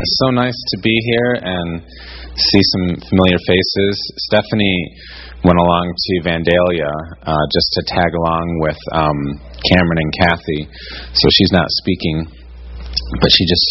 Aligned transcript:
It's 0.00 0.16
so 0.16 0.32
nice 0.32 0.56
to 0.56 0.76
be 0.80 0.96
here 1.12 1.36
and 1.44 1.84
see 2.32 2.62
some 2.72 2.96
familiar 3.04 3.36
faces. 3.44 3.94
Stephanie 4.32 4.96
went 5.44 5.60
along 5.60 5.92
to 5.92 6.12
Vandalia 6.24 6.88
uh, 7.20 7.44
just 7.52 7.68
to 7.76 7.80
tag 7.84 8.08
along 8.16 8.64
with 8.64 8.80
um, 8.96 9.20
Cameron 9.68 10.00
and 10.00 10.12
Kathy, 10.24 10.60
so 11.12 11.28
she's 11.28 11.52
not 11.52 11.68
speaking, 11.84 12.16
but 13.20 13.28
she 13.28 13.44
just 13.44 13.68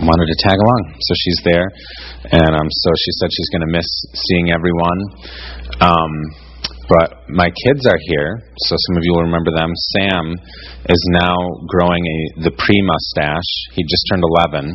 wanted 0.00 0.24
to 0.32 0.36
tag 0.48 0.56
along, 0.56 0.96
so 0.96 1.12
she's 1.12 1.40
there, 1.44 1.68
and 2.32 2.52
um, 2.56 2.68
so 2.72 2.88
she 2.96 3.12
said 3.20 3.28
she's 3.36 3.50
going 3.52 3.68
to 3.68 3.72
miss 3.76 3.88
seeing 4.16 4.56
everyone. 4.56 5.00
Um, 5.84 6.12
but 6.88 7.28
my 7.28 7.50
kids 7.66 7.82
are 7.86 7.98
here, 8.10 8.42
so 8.56 8.76
some 8.86 8.96
of 8.96 9.02
you 9.02 9.12
will 9.14 9.26
remember 9.26 9.50
them. 9.50 9.70
Sam 9.94 10.34
is 10.86 11.02
now 11.10 11.34
growing 11.66 12.02
a 12.06 12.18
the 12.46 12.54
pre 12.54 12.78
mustache. 12.78 13.50
He 13.74 13.82
just 13.82 14.06
turned 14.10 14.22
11, 14.22 14.70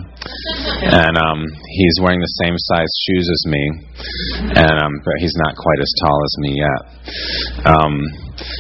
and 0.91 1.15
um, 1.15 1.39
he's 1.71 1.95
wearing 2.03 2.19
the 2.19 2.35
same 2.43 2.55
size 2.57 2.91
shoes 3.07 3.27
as 3.31 3.41
me, 3.47 3.63
and 4.59 4.75
um, 4.75 4.93
but 5.03 5.15
he's 5.19 5.35
not 5.39 5.55
quite 5.55 5.79
as 5.79 5.91
tall 6.03 6.19
as 6.19 6.33
me 6.43 6.51
yet. 6.59 6.81
Um, 7.65 7.93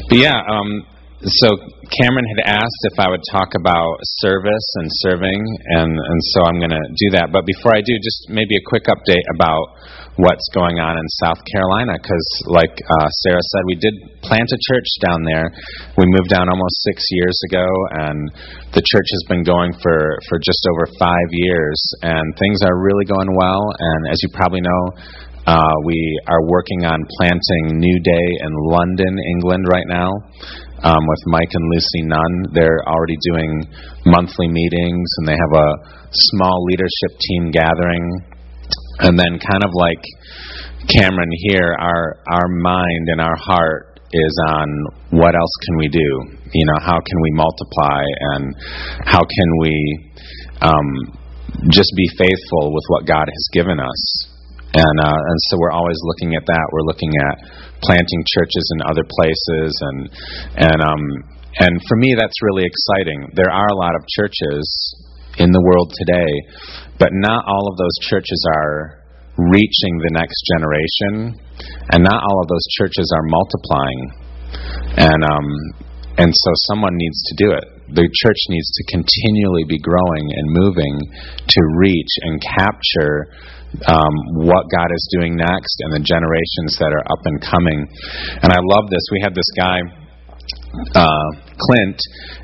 but 0.07 0.17
yeah, 0.17 0.39
um, 0.47 0.87
so 1.21 1.53
Cameron 1.91 2.25
had 2.39 2.57
asked 2.57 2.81
if 2.87 2.97
I 2.97 3.09
would 3.09 3.21
talk 3.29 3.53
about 3.59 3.99
service 4.23 4.67
and 4.79 4.87
serving, 5.05 5.41
and 5.77 5.91
and 5.91 6.19
so 6.33 6.47
I'm 6.47 6.57
going 6.57 6.73
to 6.73 6.87
do 6.97 7.19
that. 7.19 7.29
But 7.31 7.45
before 7.45 7.75
I 7.75 7.81
do, 7.83 7.93
just 8.01 8.31
maybe 8.31 8.55
a 8.55 8.63
quick 8.65 8.87
update 8.87 9.27
about 9.35 9.75
what's 10.19 10.47
going 10.51 10.79
on 10.79 10.99
in 10.99 11.07
South 11.23 11.39
Carolina 11.47 11.95
because, 11.95 12.27
like 12.51 12.75
uh, 12.83 13.09
Sarah 13.23 13.45
said, 13.55 13.63
we 13.65 13.75
did 13.79 13.95
plant 14.21 14.51
a 14.51 14.59
church 14.59 14.89
down 14.99 15.23
there. 15.23 15.47
We 15.95 16.03
moved 16.07 16.29
down 16.29 16.51
almost 16.51 16.75
six 16.83 17.05
years 17.11 17.37
ago, 17.47 17.67
and 18.03 18.19
the 18.75 18.83
church 18.83 19.07
has 19.07 19.23
been 19.31 19.43
going 19.43 19.71
for, 19.79 20.19
for 20.27 20.37
just 20.43 20.59
over 20.75 20.91
five 20.99 21.29
years, 21.31 21.79
and 22.03 22.25
things 22.35 22.59
are 22.67 22.75
really 22.75 23.05
going 23.05 23.31
well. 23.35 23.71
And 23.71 24.11
as 24.11 24.19
you 24.23 24.29
probably 24.35 24.61
know, 24.61 24.83
uh, 25.47 25.75
we 25.85 25.97
are 26.27 26.43
working 26.45 26.85
on 26.85 26.99
planting 27.17 27.79
New 27.79 27.99
Day 28.03 28.27
in 28.43 28.51
London, 28.67 29.15
England, 29.37 29.65
right 29.71 29.87
now. 29.87 30.11
Um, 30.81 30.97
with 30.97 31.21
Mike 31.27 31.53
and 31.53 31.69
Lucy 31.69 32.01
Nunn. 32.09 32.57
They're 32.57 32.81
already 32.89 33.15
doing 33.21 33.69
monthly 34.07 34.47
meetings 34.47 35.09
and 35.19 35.27
they 35.27 35.37
have 35.37 35.53
a 35.53 35.69
small 36.09 36.65
leadership 36.65 37.21
team 37.21 37.51
gathering 37.51 38.01
and 39.01 39.17
then 39.17 39.39
kind 39.41 39.63
of 39.63 39.71
like 39.73 40.03
Cameron 40.89 41.29
here, 41.49 41.75
our 41.77 42.17
our 42.27 42.47
mind 42.47 43.09
and 43.09 43.21
our 43.21 43.37
heart 43.37 43.99
is 44.13 44.35
on 44.49 44.67
what 45.11 45.35
else 45.35 45.55
can 45.65 45.77
we 45.77 45.87
do? 45.87 46.09
You 46.53 46.65
know, 46.67 46.79
how 46.79 46.99
can 46.99 47.17
we 47.21 47.31
multiply 47.31 48.03
and 48.35 48.55
how 49.05 49.21
can 49.21 49.49
we 49.61 49.75
um, 50.61 50.89
just 51.69 51.91
be 51.95 52.07
faithful 52.17 52.73
with 52.73 52.83
what 52.87 53.05
God 53.05 53.27
has 53.27 53.45
given 53.53 53.79
us? 53.79 54.01
And 54.73 54.97
uh, 54.99 55.21
and 55.29 55.39
so 55.49 55.57
we're 55.59 55.71
always 55.71 55.99
looking 56.03 56.35
at 56.35 56.45
that. 56.45 56.65
We're 56.71 56.87
looking 56.87 57.11
at 57.27 57.35
planting 57.83 58.23
churches 58.27 58.65
in 58.75 58.79
other 58.87 59.03
places, 59.03 59.71
and 59.81 59.97
and 60.55 60.79
um, 60.81 61.03
and 61.59 61.81
for 61.87 61.97
me 61.97 62.15
that's 62.17 62.41
really 62.41 62.63
exciting. 62.63 63.31
There 63.35 63.51
are 63.51 63.67
a 63.67 63.75
lot 63.75 63.95
of 63.95 64.07
churches 64.07 64.63
in 65.37 65.51
the 65.51 65.61
world 65.61 65.93
today, 65.95 66.31
but 67.01 67.09
not 67.17 67.49
all 67.49 67.65
of 67.65 67.81
those 67.81 67.97
churches 68.05 68.37
are 68.61 69.01
reaching 69.41 69.93
the 70.05 70.13
next 70.13 70.37
generation, 70.53 71.33
and 71.89 72.05
not 72.05 72.21
all 72.21 72.37
of 72.45 72.47
those 72.47 72.67
churches 72.77 73.09
are 73.09 73.25
multiplying. 73.25 74.01
And 75.01 75.21
um, 75.25 75.47
and 76.21 76.29
so 76.29 76.51
someone 76.69 76.93
needs 76.93 77.19
to 77.25 77.33
do 77.41 77.49
it. 77.57 77.65
The 77.89 78.05
church 78.05 78.41
needs 78.53 78.69
to 78.69 78.83
continually 78.93 79.65
be 79.65 79.81
growing 79.81 80.29
and 80.29 80.45
moving 80.53 80.95
to 81.49 81.59
reach 81.81 82.13
and 82.21 82.37
capture 82.37 83.33
um, 83.87 84.15
what 84.45 84.69
God 84.69 84.93
is 84.93 85.03
doing 85.17 85.35
next 85.35 85.75
and 85.81 85.91
the 85.97 86.03
generations 86.05 86.77
that 86.77 86.93
are 86.93 87.05
up 87.09 87.23
and 87.25 87.41
coming. 87.41 87.79
And 88.45 88.53
I 88.53 88.61
love 88.61 88.91
this. 88.93 89.01
We 89.11 89.23
had 89.23 89.33
this 89.33 89.49
guy 89.57 89.79
uh, 90.95 91.29
Clint, 91.59 91.99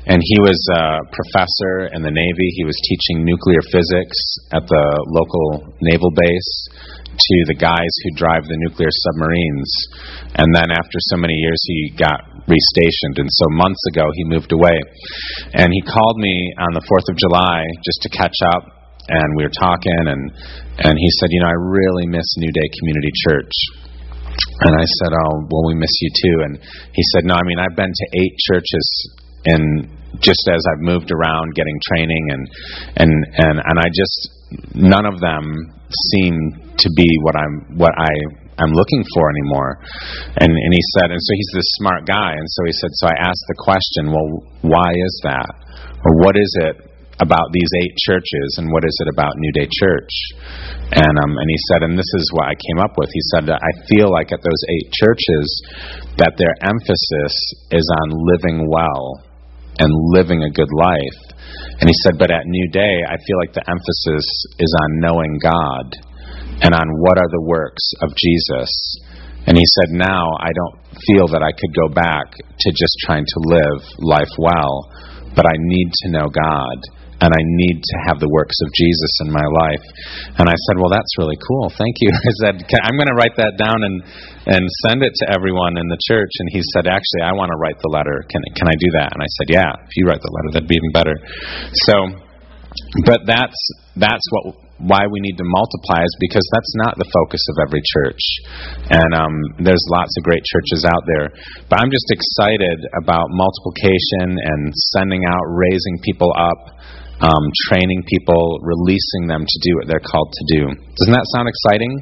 and 0.06 0.20
he 0.20 0.38
was 0.40 0.58
a 0.76 1.02
professor 1.10 1.90
in 1.92 2.02
the 2.02 2.12
Navy. 2.12 2.48
He 2.54 2.64
was 2.64 2.76
teaching 2.84 3.24
nuclear 3.24 3.62
physics 3.72 4.16
at 4.52 4.64
the 4.68 4.86
local 5.08 5.74
naval 5.80 6.12
base 6.14 6.52
to 7.18 7.36
the 7.50 7.58
guys 7.58 7.92
who 8.04 8.14
drive 8.14 8.46
the 8.46 8.58
nuclear 8.62 8.92
submarines. 8.92 9.70
And 10.38 10.48
then 10.54 10.70
after 10.70 10.98
so 11.10 11.18
many 11.18 11.34
years, 11.34 11.58
he 11.66 11.98
got 11.98 12.22
restationed. 12.46 13.18
And 13.18 13.26
so 13.26 13.44
months 13.58 13.82
ago, 13.90 14.06
he 14.14 14.24
moved 14.24 14.54
away. 14.54 14.78
And 15.52 15.72
he 15.74 15.82
called 15.82 16.18
me 16.18 16.54
on 16.62 16.78
the 16.78 16.84
4th 16.86 17.10
of 17.10 17.16
July 17.18 17.66
just 17.82 18.06
to 18.06 18.10
catch 18.14 18.38
up. 18.54 18.62
And 19.08 19.34
we 19.36 19.42
were 19.42 19.56
talking, 19.56 20.04
and, 20.04 20.30
and 20.84 20.94
he 20.94 21.08
said, 21.18 21.32
You 21.32 21.40
know, 21.40 21.48
I 21.48 21.58
really 21.58 22.06
miss 22.06 22.28
New 22.36 22.52
Day 22.52 22.68
Community 22.76 23.12
Church. 23.24 23.87
And 24.60 24.74
I 24.74 24.86
said, 25.02 25.12
"Oh, 25.12 25.46
well, 25.50 25.66
we 25.66 25.74
miss 25.74 25.92
you 26.00 26.10
too." 26.10 26.36
And 26.44 26.58
he 26.92 27.02
said, 27.14 27.24
"No, 27.24 27.34
I 27.34 27.44
mean, 27.44 27.58
I've 27.58 27.76
been 27.76 27.92
to 27.92 28.06
eight 28.18 28.34
churches 28.50 28.86
and 29.44 29.88
just 30.20 30.48
as 30.50 30.62
I've 30.72 30.82
moved 30.82 31.10
around, 31.12 31.54
getting 31.54 31.78
training, 31.94 32.24
and 32.30 32.42
and 32.96 33.12
and 33.38 33.56
and 33.62 33.76
I 33.78 33.86
just 33.92 34.18
none 34.74 35.06
of 35.06 35.20
them 35.20 35.44
seem 36.10 36.34
to 36.76 36.88
be 36.96 37.08
what 37.22 37.36
I'm 37.36 37.78
what 37.78 37.92
I 37.96 38.10
I'm 38.58 38.72
looking 38.72 39.04
for 39.14 39.30
anymore." 39.30 39.78
And 40.40 40.50
and 40.50 40.72
he 40.72 40.82
said, 40.98 41.10
and 41.10 41.20
so 41.20 41.32
he's 41.34 41.52
this 41.54 41.70
smart 41.78 42.06
guy, 42.06 42.32
and 42.32 42.48
so 42.50 42.64
he 42.66 42.72
said, 42.72 42.90
so 42.94 43.06
I 43.08 43.16
asked 43.20 43.44
the 43.48 43.58
question, 43.58 44.10
well, 44.10 44.28
why 44.62 44.90
is 44.90 45.20
that, 45.24 45.50
or 46.04 46.12
what 46.24 46.36
is 46.36 46.50
it 46.62 46.87
about 47.20 47.50
these 47.50 47.70
eight 47.82 47.94
churches 48.06 48.58
and 48.58 48.70
what 48.70 48.86
is 48.86 48.96
it 49.02 49.10
about 49.10 49.34
New 49.36 49.52
Day 49.52 49.68
Church? 49.70 50.12
And 50.94 51.14
um, 51.18 51.32
and 51.34 51.48
he 51.50 51.60
said, 51.70 51.82
and 51.82 51.98
this 51.98 52.12
is 52.14 52.30
what 52.32 52.46
I 52.46 52.54
came 52.54 52.78
up 52.78 52.94
with. 52.96 53.10
He 53.12 53.24
said 53.34 53.50
I 53.50 53.72
feel 53.90 54.10
like 54.10 54.30
at 54.30 54.42
those 54.42 54.62
eight 54.70 54.88
churches 54.94 55.46
that 56.16 56.38
their 56.38 56.54
emphasis 56.62 57.34
is 57.74 57.86
on 58.02 58.08
living 58.36 58.66
well 58.70 59.22
and 59.78 59.90
living 60.14 60.42
a 60.42 60.50
good 60.50 60.70
life. 60.70 61.20
And 61.80 61.86
he 61.86 61.94
said, 62.02 62.18
but 62.18 62.30
at 62.30 62.46
New 62.46 62.68
Day, 62.70 63.02
I 63.06 63.16
feel 63.22 63.38
like 63.38 63.54
the 63.54 63.66
emphasis 63.70 64.26
is 64.58 64.72
on 64.82 65.00
knowing 65.00 65.38
God 65.42 65.86
and 66.62 66.74
on 66.74 66.88
what 66.98 67.18
are 67.18 67.30
the 67.30 67.46
works 67.46 67.84
of 68.02 68.10
Jesus. 68.18 68.70
And 69.46 69.56
he 69.56 69.64
said, 69.64 69.94
now 69.94 70.26
I 70.40 70.50
don't 70.50 70.76
feel 71.06 71.26
that 71.30 71.42
I 71.42 71.54
could 71.54 71.72
go 71.72 71.88
back 71.94 72.34
to 72.34 72.68
just 72.74 72.98
trying 73.06 73.24
to 73.24 73.38
live 73.46 73.80
life 73.98 74.34
well, 74.36 74.90
but 75.34 75.46
I 75.46 75.54
need 75.56 75.88
to 76.02 76.10
know 76.10 76.26
God 76.26 76.97
and 77.18 77.30
I 77.34 77.42
need 77.58 77.82
to 77.82 77.96
have 78.06 78.22
the 78.22 78.30
works 78.30 78.54
of 78.62 78.70
Jesus 78.78 79.12
in 79.26 79.28
my 79.34 79.42
life. 79.42 79.84
And 80.38 80.46
I 80.46 80.54
said, 80.54 80.78
Well, 80.78 80.90
that's 80.90 81.10
really 81.18 81.38
cool. 81.38 81.66
Thank 81.74 81.98
you. 81.98 82.10
I 82.30 82.32
said, 82.46 82.54
I'm 82.62 82.94
going 82.94 83.10
to 83.10 83.18
write 83.18 83.34
that 83.42 83.58
down 83.58 83.78
and, 83.82 83.96
and 84.46 84.62
send 84.86 85.02
it 85.02 85.14
to 85.22 85.24
everyone 85.34 85.74
in 85.78 85.86
the 85.90 85.98
church. 86.06 86.30
And 86.38 86.48
he 86.54 86.62
said, 86.74 86.86
Actually, 86.86 87.26
I 87.26 87.34
want 87.34 87.50
to 87.50 87.58
write 87.58 87.78
the 87.82 87.90
letter. 87.90 88.22
Can, 88.30 88.42
can 88.54 88.70
I 88.70 88.76
do 88.78 88.90
that? 89.02 89.10
And 89.10 89.20
I 89.22 89.30
said, 89.42 89.46
Yeah, 89.50 89.70
if 89.82 89.92
you 89.98 90.06
write 90.06 90.22
the 90.22 90.30
letter, 90.30 90.48
that'd 90.54 90.70
be 90.70 90.78
even 90.78 90.94
better. 90.94 91.16
So, 91.90 91.94
but 93.02 93.26
that's, 93.26 93.58
that's 93.98 94.26
what 94.30 94.68
why 94.78 95.02
we 95.10 95.18
need 95.18 95.34
to 95.34 95.46
multiply 95.46 96.06
is 96.06 96.14
because 96.22 96.46
that's 96.54 96.74
not 96.86 96.94
the 96.94 97.10
focus 97.10 97.42
of 97.50 97.56
every 97.66 97.82
church. 97.82 98.22
And 98.94 99.10
um, 99.10 99.34
there's 99.58 99.82
lots 99.90 100.14
of 100.18 100.22
great 100.22 100.42
churches 100.46 100.86
out 100.86 101.02
there. 101.02 101.34
But 101.66 101.82
I'm 101.82 101.90
just 101.90 102.06
excited 102.14 102.78
about 103.02 103.26
multiplication 103.34 104.38
and 104.38 104.70
sending 104.94 105.26
out, 105.26 105.42
raising 105.50 105.98
people 106.06 106.30
up 106.30 106.77
um, 107.20 107.44
training 107.68 108.04
people, 108.06 108.58
releasing 108.62 109.26
them 109.26 109.44
to 109.46 109.58
do 109.62 109.76
what 109.76 109.88
they're 109.88 110.04
called 110.04 110.32
to 110.32 110.44
do. 110.56 110.62
Doesn't 110.68 111.14
that 111.14 111.26
sound 111.34 111.48
exciting? 111.48 111.92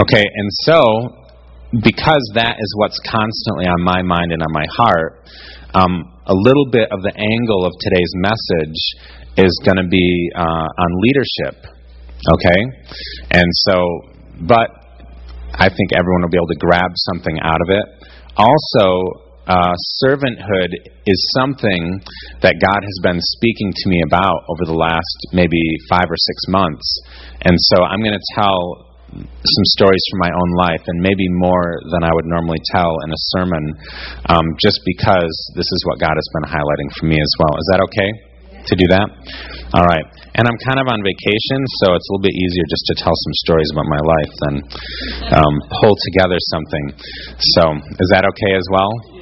Okay, 0.00 0.24
and 0.24 0.48
so 0.64 1.28
because 1.72 2.24
that 2.34 2.56
is 2.58 2.74
what's 2.76 2.98
constantly 3.04 3.66
on 3.66 3.84
my 3.84 4.00
mind 4.02 4.32
and 4.32 4.42
on 4.42 4.52
my 4.52 4.64
heart, 4.72 5.28
um, 5.74 6.16
a 6.24 6.34
little 6.34 6.66
bit 6.72 6.88
of 6.92 7.02
the 7.02 7.12
angle 7.12 7.64
of 7.64 7.72
today's 7.80 8.12
message 8.16 8.80
is 9.36 9.52
going 9.64 9.76
to 9.76 9.88
be 9.88 10.30
uh, 10.34 10.40
on 10.64 10.90
leadership. 11.04 11.68
Okay? 12.24 12.60
And 13.30 13.48
so, 13.68 13.76
but 14.48 14.70
I 15.52 15.68
think 15.68 15.92
everyone 15.92 16.22
will 16.22 16.32
be 16.32 16.38
able 16.40 16.52
to 16.56 16.60
grab 16.60 16.90
something 17.12 17.38
out 17.42 17.60
of 17.60 17.68
it. 17.68 17.84
Also, 18.36 19.27
uh, 19.48 19.72
servanthood 20.04 20.76
is 21.08 21.18
something 21.40 22.04
that 22.44 22.60
God 22.60 22.80
has 22.84 22.98
been 23.02 23.18
speaking 23.40 23.72
to 23.72 23.84
me 23.88 24.04
about 24.04 24.44
over 24.52 24.68
the 24.68 24.76
last 24.76 25.18
maybe 25.32 25.60
five 25.88 26.04
or 26.04 26.20
six 26.20 26.36
months. 26.48 26.84
And 27.48 27.56
so 27.72 27.80
I'm 27.80 28.04
going 28.04 28.16
to 28.16 28.28
tell 28.36 28.88
some 29.08 29.66
stories 29.72 30.04
from 30.12 30.20
my 30.20 30.32
own 30.36 30.50
life, 30.68 30.84
and 30.84 31.00
maybe 31.00 31.24
more 31.40 31.80
than 31.96 32.04
I 32.04 32.12
would 32.12 32.28
normally 32.28 32.60
tell 32.76 32.92
in 33.04 33.10
a 33.10 33.20
sermon, 33.32 33.64
um, 34.28 34.44
just 34.60 34.84
because 34.84 35.32
this 35.56 35.64
is 35.64 35.80
what 35.88 35.96
God 35.96 36.12
has 36.12 36.28
been 36.36 36.52
highlighting 36.52 36.92
for 37.00 37.06
me 37.08 37.16
as 37.16 37.32
well. 37.40 37.56
Is 37.56 37.68
that 37.72 37.80
okay 37.88 38.10
to 38.68 38.74
do 38.76 38.86
that? 38.92 39.08
All 39.72 39.86
right. 39.88 40.04
And 40.36 40.44
I'm 40.44 40.60
kind 40.60 40.78
of 40.78 40.86
on 40.92 41.00
vacation, 41.00 41.60
so 41.82 41.96
it's 41.96 42.04
a 42.04 42.10
little 42.14 42.26
bit 42.28 42.36
easier 42.36 42.64
just 42.68 42.84
to 42.92 42.94
tell 43.00 43.16
some 43.16 43.34
stories 43.48 43.68
about 43.72 43.88
my 43.88 44.02
life 44.04 44.32
than 44.44 44.54
um, 45.40 45.54
pull 45.80 45.96
together 46.12 46.36
something. 46.52 46.84
So, 47.56 47.62
is 47.96 48.08
that 48.12 48.22
okay 48.28 48.52
as 48.54 48.66
well? 48.70 49.17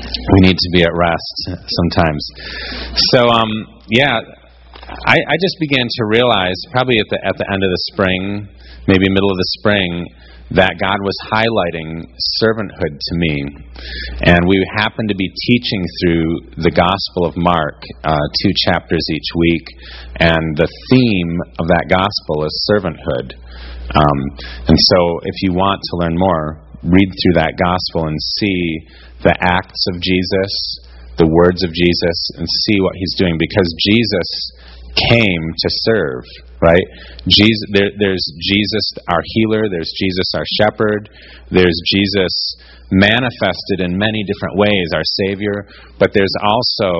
We 0.00 0.38
need 0.48 0.56
to 0.56 0.70
be 0.72 0.82
at 0.82 0.92
rest 0.94 1.36
sometimes. 1.68 2.22
So, 3.12 3.28
um, 3.28 3.50
yeah, 3.90 4.20
I, 5.06 5.16
I 5.16 5.36
just 5.38 5.56
began 5.60 5.86
to 5.86 6.02
realize, 6.06 6.56
probably 6.72 6.98
at 6.98 7.06
the 7.10 7.18
at 7.24 7.36
the 7.38 7.46
end 7.52 7.62
of 7.62 7.70
the 7.70 7.82
spring, 7.92 8.48
maybe 8.88 9.06
middle 9.08 9.30
of 9.30 9.38
the 9.38 9.50
spring, 9.60 10.06
that 10.50 10.74
God 10.82 10.98
was 10.98 11.14
highlighting 11.30 12.10
servanthood 12.42 12.98
to 12.98 13.14
me. 13.14 13.34
And 14.26 14.42
we 14.48 14.58
happened 14.76 15.08
to 15.08 15.14
be 15.14 15.30
teaching 15.46 15.82
through 16.02 16.62
the 16.66 16.74
Gospel 16.74 17.24
of 17.24 17.36
Mark, 17.36 17.78
uh, 18.02 18.18
two 18.42 18.52
chapters 18.66 19.06
each 19.14 19.30
week, 19.36 19.66
and 20.18 20.56
the 20.58 20.66
theme 20.90 21.38
of 21.60 21.68
that 21.70 21.86
Gospel 21.86 22.44
is 22.44 22.54
servanthood. 22.66 23.38
Um, 23.94 24.18
and 24.66 24.78
so, 24.90 24.98
if 25.22 25.36
you 25.42 25.54
want 25.54 25.80
to 25.82 25.96
learn 26.02 26.18
more, 26.18 26.62
read 26.82 27.10
through 27.22 27.34
that 27.34 27.54
Gospel 27.54 28.08
and 28.08 28.18
see 28.38 28.86
the 29.22 29.36
acts 29.40 29.84
of 29.92 30.00
Jesus, 30.00 30.52
the 31.18 31.28
words 31.28 31.62
of 31.64 31.72
Jesus, 31.72 32.18
and 32.36 32.46
see 32.46 32.80
what 32.80 32.96
he's 32.96 33.14
doing, 33.16 33.36
because 33.38 33.68
Jesus 33.78 34.28
came 35.10 35.44
to 35.56 35.68
serve 35.86 36.24
right? 36.60 36.84
Jesus, 37.28 37.64
there, 37.72 37.90
there's 37.98 38.24
Jesus, 38.40 38.92
our 39.08 39.22
healer. 39.24 39.68
There's 39.70 39.92
Jesus, 39.96 40.28
our 40.36 40.44
shepherd. 40.60 41.08
There's 41.50 41.80
Jesus 41.88 42.54
manifested 42.90 43.80
in 43.80 43.96
many 43.96 44.24
different 44.24 44.56
ways, 44.56 44.92
our 44.94 45.04
Savior. 45.26 45.66
But 45.98 46.12
there's 46.12 46.34
also 46.42 46.92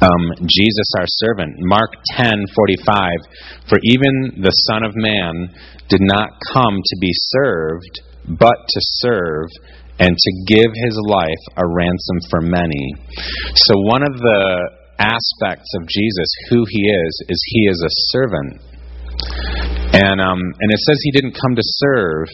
um, 0.00 0.32
Jesus, 0.48 0.88
our 0.98 1.06
servant. 1.06 1.56
Mark 1.60 1.92
10:45. 2.16 3.68
For 3.68 3.78
even 3.84 4.42
the 4.42 4.50
Son 4.66 4.82
of 4.82 4.96
Man 4.96 5.54
did 5.88 6.00
not 6.00 6.30
come 6.52 6.80
to 6.82 6.96
be 7.00 7.10
served, 7.12 8.00
but 8.26 8.56
to 8.66 8.80
serve 8.80 9.48
and 9.98 10.16
to 10.16 10.30
give 10.46 10.70
his 10.72 10.96
life 11.08 11.44
a 11.56 11.64
ransom 11.66 12.18
for 12.30 12.40
many. 12.40 12.84
So 13.54 13.74
one 13.84 14.02
of 14.02 14.16
the 14.16 14.70
aspects 14.98 15.68
of 15.80 15.86
Jesus, 15.88 16.28
who 16.50 16.64
he 16.68 16.82
is, 16.88 17.12
is 17.28 17.38
he 17.46 17.62
is 17.66 17.78
a 17.82 17.92
servant. 18.14 18.52
And, 19.92 20.20
um, 20.20 20.40
and 20.40 20.68
it 20.72 20.80
says 20.88 20.98
he 21.02 21.12
didn't 21.12 21.36
come 21.36 21.54
to 21.54 21.62
serve, 21.62 22.28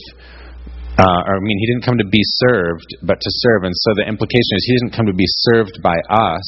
uh, 0.98 1.20
or 1.26 1.36
I 1.36 1.40
mean, 1.40 1.58
he 1.58 1.66
didn't 1.66 1.84
come 1.84 1.98
to 1.98 2.06
be 2.06 2.22
served, 2.22 2.86
but 3.02 3.20
to 3.20 3.30
serve. 3.42 3.64
And 3.64 3.74
so 3.74 3.94
the 3.94 4.06
implication 4.06 4.52
is 4.54 4.64
he 4.66 4.74
didn't 4.78 4.94
come 4.94 5.06
to 5.06 5.14
be 5.14 5.26
served 5.50 5.82
by 5.82 5.96
us, 6.10 6.46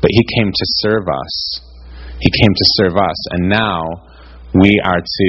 but 0.00 0.10
he 0.10 0.22
came 0.38 0.50
to 0.50 0.66
serve 0.82 1.06
us. 1.08 1.34
He 2.20 2.30
came 2.30 2.54
to 2.54 2.66
serve 2.78 2.96
us. 2.96 3.18
And 3.34 3.48
now 3.48 3.82
we 4.54 4.78
are 4.84 5.02
to, 5.02 5.28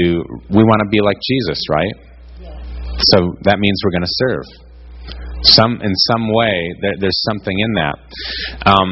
we 0.50 0.63
want 0.63 0.81
to 0.86 0.90
be 0.90 1.01
like 1.01 1.18
Jesus, 1.22 1.60
right? 1.69 1.94
So 3.13 3.34
that 3.42 3.57
means 3.60 3.81
we're 3.84 3.98
going 3.98 4.06
to 4.06 4.18
serve. 4.30 4.45
Some, 5.44 5.80
in 5.81 5.94
some 6.12 6.34
way, 6.34 6.74
there, 6.81 6.95
there's 7.00 7.22
something 7.30 7.57
in 7.57 7.74
that. 7.74 7.98
Um, 8.66 8.92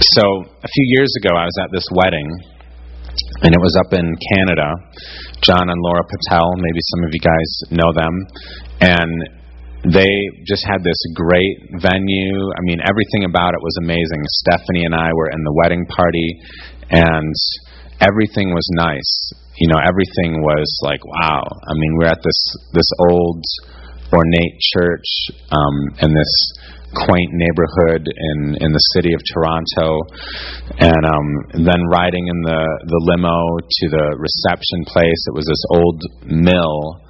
so, 0.00 0.22
a 0.62 0.68
few 0.68 0.86
years 0.96 1.12
ago, 1.20 1.34
I 1.36 1.44
was 1.44 1.58
at 1.62 1.70
this 1.72 1.84
wedding, 1.92 2.28
and 3.42 3.54
it 3.54 3.60
was 3.60 3.76
up 3.76 3.92
in 3.92 4.16
Canada. 4.34 4.68
John 5.42 5.68
and 5.68 5.80
Laura 5.82 6.04
Patel, 6.08 6.56
maybe 6.56 6.80
some 6.82 7.04
of 7.04 7.10
you 7.12 7.20
guys 7.20 7.50
know 7.70 7.92
them. 7.92 8.14
And 8.80 9.38
they 9.84 10.10
just 10.46 10.66
had 10.66 10.82
this 10.82 10.98
great 11.14 11.82
venue. 11.82 12.38
I 12.56 12.60
mean, 12.62 12.78
everything 12.82 13.24
about 13.24 13.54
it 13.54 13.62
was 13.62 13.76
amazing. 13.82 14.22
Stephanie 14.42 14.84
and 14.84 14.94
I 14.94 15.12
were 15.14 15.30
in 15.30 15.42
the 15.44 15.54
wedding 15.54 15.86
party, 15.86 16.40
and 16.90 17.34
everything 18.00 18.50
was 18.50 18.66
nice. 18.74 19.12
You 19.58 19.68
know, 19.68 19.78
everything 19.82 20.42
was 20.42 20.70
like, 20.82 21.04
wow. 21.04 21.42
I 21.42 21.72
mean, 21.74 21.96
we're 21.98 22.10
at 22.10 22.22
this 22.22 22.40
this 22.72 22.90
old 23.10 23.42
ornate 24.12 24.56
church 24.60 25.08
um, 25.50 25.76
in 26.00 26.14
this 26.14 26.32
quaint 27.04 27.30
neighborhood 27.32 28.08
in 28.08 28.56
in 28.60 28.72
the 28.72 28.84
city 28.96 29.12
of 29.12 29.20
Toronto, 29.32 30.00
and 30.80 31.02
um, 31.04 31.28
then 31.64 31.80
riding 31.92 32.26
in 32.26 32.40
the 32.42 32.62
the 32.88 33.00
limo 33.12 33.38
to 33.60 33.84
the 33.90 34.06
reception 34.16 34.84
place. 34.86 35.20
It 35.28 35.34
was 35.34 35.46
this 35.46 35.64
old 35.70 36.00
mill 36.24 37.00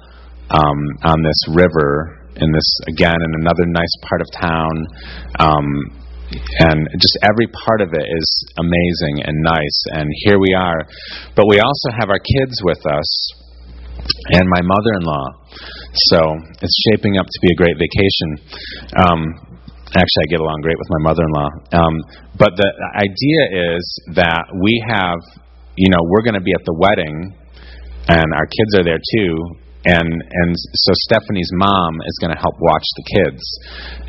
um, 0.51 0.79
on 1.03 1.23
this 1.23 1.39
river 1.55 2.19
in 2.35 2.51
this 2.51 2.69
again 2.87 3.15
in 3.15 3.31
another 3.41 3.65
nice 3.67 3.95
part 4.07 4.21
of 4.21 4.27
town. 4.35 4.73
Um, 5.39 5.99
and 6.59 6.87
just 6.93 7.17
every 7.23 7.47
part 7.65 7.81
of 7.81 7.89
it 7.89 8.05
is 8.05 8.27
amazing 8.57 9.25
and 9.25 9.35
nice. 9.41 9.77
And 9.97 10.07
here 10.25 10.37
we 10.37 10.53
are. 10.53 10.85
But 11.35 11.47
we 11.49 11.59
also 11.59 11.89
have 11.99 12.09
our 12.09 12.21
kids 12.21 12.53
with 12.63 12.85
us 12.85 13.09
and 14.29 14.47
my 14.47 14.61
mother 14.61 14.93
in 14.99 15.03
law. 15.05 15.25
So 15.93 16.19
it's 16.61 16.77
shaping 16.91 17.17
up 17.17 17.25
to 17.25 17.39
be 17.41 17.49
a 17.53 17.57
great 17.57 17.77
vacation. 17.77 18.29
Um, 18.95 19.49
Actually, 19.89 20.29
I 20.29 20.37
get 20.37 20.41
along 20.45 20.61
great 20.61 20.77
with 20.77 20.91
my 20.93 21.01
mother-in-law. 21.09 21.49
Um, 21.81 21.95
but 22.37 22.53
the 22.53 22.69
idea 22.93 23.73
is 23.73 23.81
that 24.13 24.45
we 24.61 24.77
have, 24.85 25.17
you 25.73 25.89
know, 25.89 25.97
we're 26.13 26.21
going 26.21 26.37
to 26.37 26.45
be 26.45 26.53
at 26.53 26.61
the 26.61 26.77
wedding, 26.77 27.33
and 28.05 28.27
our 28.37 28.45
kids 28.45 28.77
are 28.77 28.85
there 28.85 29.01
too. 29.17 29.33
And 29.89 30.05
and 30.05 30.51
so 30.53 30.91
Stephanie's 31.09 31.49
mom 31.57 32.05
is 32.05 32.19
going 32.21 32.35
to 32.35 32.37
help 32.37 32.53
watch 32.61 32.85
the 33.01 33.05
kids, 33.17 33.41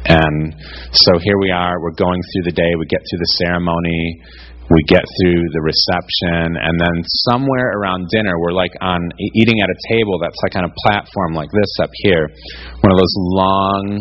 and 0.04 0.52
so 0.92 1.16
here 1.22 1.38
we 1.40 1.48
are. 1.48 1.80
We're 1.80 1.96
going 1.96 2.20
through 2.20 2.52
the 2.52 2.56
day. 2.60 2.72
We 2.76 2.84
get 2.84 3.00
through 3.00 3.22
the 3.24 3.32
ceremony 3.46 4.20
we 4.70 4.80
get 4.86 5.02
through 5.02 5.42
the 5.50 5.62
reception 5.62 6.54
and 6.54 6.74
then 6.78 6.96
somewhere 7.30 7.74
around 7.74 8.06
dinner 8.08 8.38
we're 8.38 8.54
like 8.54 8.72
on 8.80 9.00
eating 9.34 9.58
at 9.60 9.68
a 9.68 9.78
table 9.90 10.18
that's 10.22 10.38
like 10.46 10.56
on 10.56 10.64
a 10.64 10.74
platform 10.86 11.34
like 11.34 11.50
this 11.50 11.72
up 11.82 11.90
here 12.06 12.30
one 12.80 12.92
of 12.92 12.98
those 12.98 13.16
long 13.34 13.98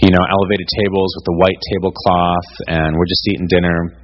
you 0.00 0.08
know, 0.08 0.24
elevated 0.24 0.68
tables 0.80 1.12
with 1.16 1.26
the 1.28 1.36
white 1.36 1.60
tablecloth, 1.76 2.50
and 2.68 2.96
we're 2.96 3.08
just 3.08 3.24
eating 3.28 3.48
dinner. 3.48 4.00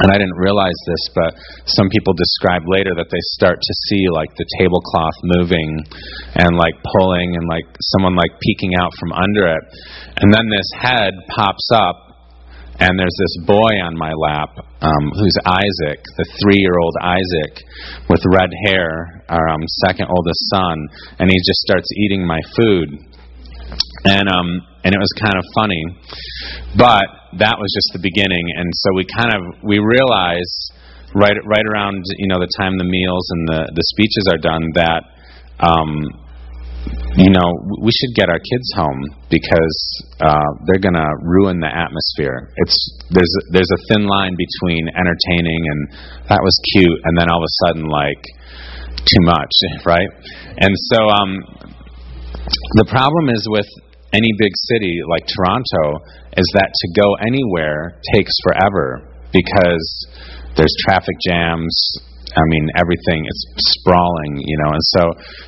And 0.00 0.08
I 0.08 0.16
didn't 0.16 0.40
realize 0.40 0.76
this, 0.88 1.04
but 1.12 1.36
some 1.68 1.88
people 1.92 2.16
describe 2.16 2.64
later 2.64 2.96
that 2.96 3.12
they 3.12 3.20
start 3.36 3.60
to 3.60 3.74
see 3.88 4.08
like 4.08 4.32
the 4.40 4.48
tablecloth 4.56 5.18
moving 5.22 5.84
and 6.40 6.56
like 6.56 6.72
pulling 6.96 7.36
and 7.36 7.44
like 7.46 7.68
someone 7.92 8.16
like 8.16 8.32
peeking 8.40 8.72
out 8.80 8.90
from 8.96 9.12
under 9.12 9.44
it. 9.52 9.64
And 10.24 10.32
then 10.32 10.48
this 10.48 10.68
head 10.80 11.12
pops 11.28 11.68
up, 11.76 12.07
and 12.78 12.98
there's 12.98 13.18
this 13.18 13.46
boy 13.46 13.74
on 13.82 13.98
my 13.98 14.12
lap 14.14 14.54
um, 14.80 15.10
who's 15.10 15.36
Isaac, 15.44 15.98
the 16.16 16.26
three 16.38 16.62
year 16.62 16.78
old 16.78 16.94
Isaac 17.02 17.58
with 18.08 18.22
red 18.30 18.50
hair, 18.66 19.24
our 19.28 19.48
um, 19.48 19.62
second 19.84 20.06
oldest 20.06 20.38
son, 20.50 20.88
and 21.18 21.30
he 21.30 21.36
just 21.38 21.58
starts 21.66 21.88
eating 21.98 22.26
my 22.26 22.40
food. 22.54 22.88
And 24.04 24.28
um, 24.30 24.62
and 24.84 24.94
it 24.94 25.00
was 25.02 25.12
kind 25.18 25.36
of 25.36 25.44
funny. 25.58 25.82
But 26.78 27.38
that 27.42 27.58
was 27.58 27.68
just 27.74 27.90
the 27.92 28.00
beginning, 28.00 28.46
and 28.56 28.70
so 28.72 28.94
we 28.94 29.04
kind 29.04 29.34
of 29.34 29.62
we 29.62 29.78
realized 29.82 30.72
right 31.14 31.36
right 31.44 31.66
around 31.66 32.04
you 32.16 32.28
know 32.28 32.38
the 32.38 32.48
time 32.56 32.78
the 32.78 32.86
meals 32.86 33.26
and 33.30 33.48
the 33.48 33.72
the 33.74 33.84
speeches 33.92 34.24
are 34.30 34.38
done 34.38 34.62
that 34.74 35.02
um, 35.60 36.06
you 37.16 37.30
know 37.30 37.48
we 37.82 37.90
should 37.90 38.14
get 38.14 38.28
our 38.28 38.38
kids 38.38 38.68
home 38.74 39.02
because 39.30 39.78
uh, 40.20 40.50
they're 40.66 40.82
going 40.82 40.94
to 40.98 41.10
ruin 41.22 41.58
the 41.58 41.70
atmosphere. 41.70 42.52
It's 42.56 42.78
there's 43.10 43.32
there's 43.50 43.70
a 43.72 43.80
thin 43.90 44.06
line 44.06 44.36
between 44.38 44.88
entertaining 44.88 45.62
and 45.66 45.80
that 46.28 46.40
was 46.42 46.54
cute, 46.74 47.00
and 47.04 47.18
then 47.18 47.26
all 47.30 47.42
of 47.42 47.46
a 47.46 47.54
sudden 47.66 47.84
like 47.88 48.22
too 49.04 49.22
much, 49.22 49.54
right? 49.84 50.10
And 50.58 50.72
so 50.94 51.00
um, 51.08 51.30
the 52.76 52.86
problem 52.88 53.30
is 53.30 53.46
with 53.50 53.68
any 54.12 54.32
big 54.38 54.52
city 54.72 55.00
like 55.04 55.26
Toronto 55.28 56.00
is 56.36 56.48
that 56.54 56.70
to 56.72 56.86
go 56.96 57.14
anywhere 57.20 58.00
takes 58.14 58.32
forever 58.44 59.04
because 59.32 59.84
there's 60.56 60.72
traffic 60.86 61.16
jams. 61.26 61.74
I 62.36 62.40
mean, 62.48 62.68
everything 62.76 63.24
is 63.26 63.38
sprawling, 63.58 64.40
you 64.44 64.56
know. 64.64 64.70
And 64.72 64.84
so 64.96 65.02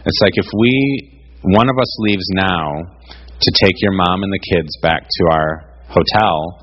it's 0.05 0.21
like 0.21 0.35
if 0.37 0.47
we, 0.57 1.20
one 1.43 1.69
of 1.69 1.77
us 1.79 1.93
leaves 2.01 2.27
now 2.33 2.97
to 3.41 3.51
take 3.61 3.75
your 3.81 3.93
mom 3.93 4.23
and 4.23 4.33
the 4.33 4.41
kids 4.41 4.77
back 4.83 5.03
to 5.03 5.23
our 5.33 5.65
hotel, 5.89 6.61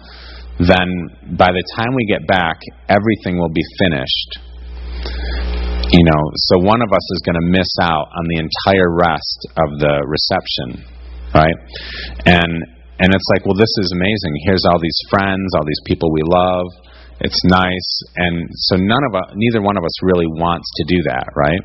then 0.59 1.35
by 1.37 1.49
the 1.49 1.63
time 1.77 1.93
we 1.95 2.05
get 2.05 2.25
back, 2.27 2.59
everything 2.89 3.37
will 3.37 3.53
be 3.53 3.65
finished. 3.79 4.39
You 5.89 6.03
know, 6.03 6.21
so 6.35 6.59
one 6.59 6.81
of 6.81 6.91
us 6.91 7.05
is 7.11 7.21
going 7.25 7.39
to 7.39 7.47
miss 7.47 7.69
out 7.81 8.09
on 8.11 8.27
the 8.27 8.37
entire 8.43 8.91
rest 8.93 9.47
of 9.55 9.79
the 9.79 10.03
reception 10.05 10.97
right? 11.33 11.57
And 12.25 12.53
and 12.97 13.13
it's 13.13 13.29
like, 13.37 13.45
well, 13.45 13.53
this 13.53 13.69
is 13.85 13.93
amazing. 13.93 14.33
Here's 14.49 14.65
all 14.65 14.81
these 14.81 14.97
friends, 15.09 15.53
all 15.55 15.65
these 15.65 15.83
people 15.85 16.09
we 16.11 16.25
love. 16.25 16.65
It's 17.19 17.41
nice, 17.45 17.89
and 18.15 18.47
so 18.69 18.75
none 18.77 19.03
of 19.09 19.15
us, 19.15 19.33
neither 19.33 19.61
one 19.61 19.75
of 19.77 19.83
us, 19.83 20.03
really 20.03 20.27
wants 20.27 20.69
to 20.77 20.83
do 20.85 21.01
that, 21.09 21.25
right? 21.35 21.63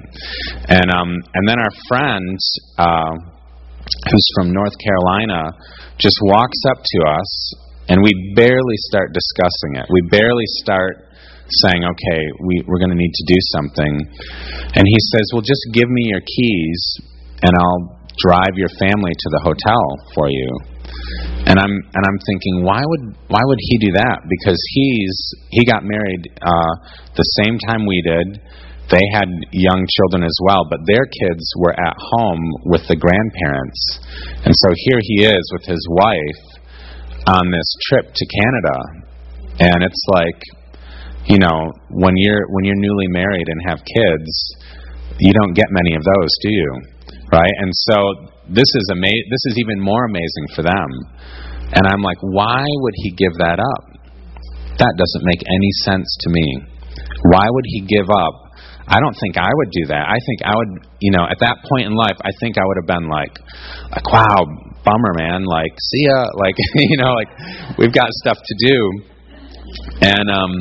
And 0.69 0.89
um, 0.89 1.13
and 1.13 1.45
then 1.49 1.59
our 1.61 1.75
friend, 1.89 2.39
uh, 2.79 3.13
who's 4.09 4.29
from 4.37 4.53
North 4.53 4.73
Carolina, 4.81 5.53
just 5.99 6.17
walks 6.23 6.57
up 6.71 6.81
to 6.81 6.99
us, 7.05 7.53
and 7.89 8.01
we 8.03 8.33
barely 8.35 8.79
start 8.89 9.13
discussing 9.13 9.77
it. 9.77 9.87
We 9.93 10.01
barely 10.09 10.49
start 10.65 11.13
saying, 11.61 11.85
okay, 11.85 12.23
we, 12.49 12.65
we're 12.67 12.79
going 12.79 12.97
to 12.97 12.97
need 12.97 13.13
to 13.13 13.27
do 13.29 13.41
something. 13.53 13.93
And 14.73 14.85
he 14.89 14.99
says, 15.13 15.31
well, 15.35 15.43
just 15.43 15.61
give 15.73 15.89
me 15.89 16.09
your 16.09 16.23
keys, 16.25 16.81
and 17.43 17.53
I'll 17.61 18.01
drive 18.25 18.57
your 18.57 18.71
family 18.81 19.13
to 19.13 19.29
the 19.31 19.41
hotel 19.45 19.85
for 20.15 20.31
you. 20.31 20.49
And 21.47 21.59
I'm 21.59 21.75
and 21.75 22.03
I'm 22.07 22.21
thinking, 22.23 22.63
why 22.63 22.81
would 22.85 23.17
why 23.29 23.43
would 23.43 23.59
he 23.61 23.79
do 23.79 23.93
that? 23.99 24.23
Because 24.29 24.61
he's 24.75 25.17
he 25.51 25.65
got 25.65 25.83
married 25.83 26.31
uh, 26.41 26.73
the 27.17 27.27
same 27.43 27.59
time 27.67 27.87
we 27.87 28.01
did. 28.03 28.41
They 28.91 29.03
had 29.15 29.29
young 29.51 29.87
children 29.89 30.23
as 30.23 30.37
well, 30.45 30.67
but 30.69 30.81
their 30.87 31.07
kids 31.07 31.45
were 31.57 31.73
at 31.73 31.97
home 31.97 32.45
with 32.67 32.87
the 32.89 32.97
grandparents. 32.97 33.81
And 34.45 34.55
so 34.55 34.69
here 34.87 35.01
he 35.01 35.25
is 35.25 35.43
with 35.53 35.65
his 35.65 35.81
wife 35.91 36.43
on 37.27 37.51
this 37.51 37.69
trip 37.89 38.13
to 38.13 38.25
Canada. 38.27 38.77
And 39.61 39.83
it's 39.83 40.05
like, 40.13 40.41
you 41.27 41.39
know, 41.39 41.73
when 41.91 42.15
you're 42.17 42.47
when 42.51 42.65
you're 42.65 42.83
newly 42.83 43.09
married 43.09 43.49
and 43.49 43.59
have 43.67 43.79
kids, 43.79 44.31
you 45.19 45.33
don't 45.33 45.55
get 45.55 45.67
many 45.71 45.97
of 45.97 46.03
those, 46.03 46.31
do 46.43 46.51
you? 46.51 46.92
Right? 47.33 47.57
And 47.65 47.73
so 47.89 47.97
this 48.49 48.69
is 48.69 48.85
ama- 48.93 49.27
this 49.33 49.43
is 49.49 49.57
even 49.57 49.81
more 49.81 50.05
amazing 50.05 50.47
for 50.55 50.63
them. 50.63 50.91
And 51.73 51.89
I'm 51.89 52.03
like, 52.03 52.21
why 52.21 52.61
would 52.69 52.95
he 52.97 53.11
give 53.17 53.33
that 53.41 53.59
up? 53.59 53.85
That 54.77 54.93
doesn't 55.01 55.25
make 55.25 55.41
any 55.41 55.73
sense 55.85 56.05
to 56.21 56.29
me. 56.29 56.47
Why 57.33 57.49
would 57.49 57.65
he 57.65 57.81
give 57.81 58.11
up? 58.13 58.53
I 58.87 59.01
don't 59.01 59.17
think 59.17 59.39
I 59.39 59.49
would 59.49 59.71
do 59.71 59.87
that. 59.89 60.05
I 60.05 60.19
think 60.27 60.39
I 60.45 60.53
would, 60.53 60.73
you 61.01 61.13
know, 61.13 61.25
at 61.25 61.39
that 61.41 61.65
point 61.65 61.87
in 61.87 61.95
life, 61.95 62.19
I 62.21 62.31
think 62.41 62.59
I 62.59 62.65
would 62.67 62.77
have 62.83 62.91
been 62.91 63.09
like, 63.09 63.33
like, 63.89 64.07
wow, 64.13 64.45
bummer, 64.85 65.15
man. 65.17 65.45
Like, 65.45 65.73
see 65.81 66.05
ya. 66.05 66.27
Like, 66.43 66.57
you 66.75 66.99
know, 66.99 67.13
like 67.15 67.31
we've 67.79 67.95
got 67.95 68.09
stuff 68.21 68.37
to 68.37 68.55
do. 68.69 68.77
And 70.03 70.29
um, 70.29 70.53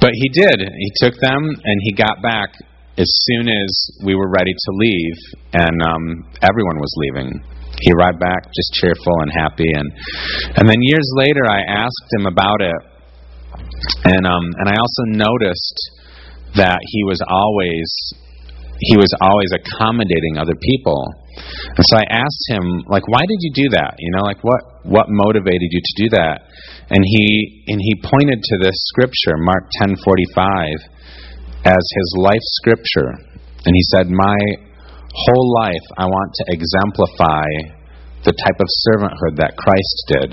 but 0.00 0.12
he 0.14 0.28
did. 0.30 0.56
He 0.56 0.90
took 0.96 1.18
them 1.20 1.42
and 1.42 1.76
he 1.82 1.92
got 1.92 2.22
back 2.22 2.54
as 3.00 3.08
soon 3.32 3.48
as 3.48 3.70
we 4.04 4.14
were 4.14 4.28
ready 4.28 4.52
to 4.52 4.70
leave, 4.76 5.18
and 5.56 5.76
um, 5.80 6.04
everyone 6.44 6.76
was 6.76 6.92
leaving. 7.00 7.32
He 7.80 7.92
arrived 7.96 8.20
back 8.20 8.44
just 8.52 8.76
cheerful 8.76 9.16
and 9.24 9.32
happy, 9.32 9.72
and 9.72 9.88
and 10.60 10.68
then 10.68 10.76
years 10.84 11.08
later, 11.16 11.48
I 11.48 11.64
asked 11.64 12.08
him 12.12 12.26
about 12.26 12.60
it, 12.60 12.80
and 14.04 14.26
um, 14.28 14.44
and 14.44 14.68
I 14.68 14.76
also 14.76 15.04
noticed 15.16 15.78
that 16.60 16.76
he 16.76 17.04
was 17.04 17.24
always 17.24 17.88
he 18.80 18.96
was 18.96 19.08
always 19.20 19.48
accommodating 19.56 20.36
other 20.36 20.56
people. 20.60 21.00
And 21.40 21.84
so 21.88 21.96
I 21.96 22.04
asked 22.10 22.44
him, 22.48 22.84
like, 22.88 23.06
why 23.08 23.20
did 23.20 23.40
you 23.40 23.52
do 23.54 23.68
that? 23.80 23.96
You 23.98 24.12
know, 24.12 24.24
like 24.28 24.44
what 24.44 24.60
what 24.84 25.06
motivated 25.08 25.68
you 25.72 25.80
to 25.80 25.94
do 26.04 26.08
that? 26.20 26.52
And 26.90 27.00
he 27.00 27.64
and 27.68 27.80
he 27.80 27.94
pointed 28.04 28.42
to 28.44 28.58
this 28.60 28.76
scripture, 28.92 29.40
Mark 29.40 29.64
ten 29.80 29.96
forty 30.04 30.28
five 30.36 30.76
as 31.64 31.84
his 31.96 32.10
life 32.18 32.44
scripture. 32.60 33.10
And 33.64 33.72
he 33.74 33.84
said, 33.92 34.08
My 34.08 34.38
whole 35.12 35.52
life 35.54 35.86
I 35.98 36.06
want 36.06 36.32
to 36.34 36.44
exemplify 36.48 37.46
the 38.24 38.32
type 38.32 38.58
of 38.60 38.68
servanthood 38.88 39.36
that 39.40 39.56
Christ 39.56 39.96
did. 40.08 40.30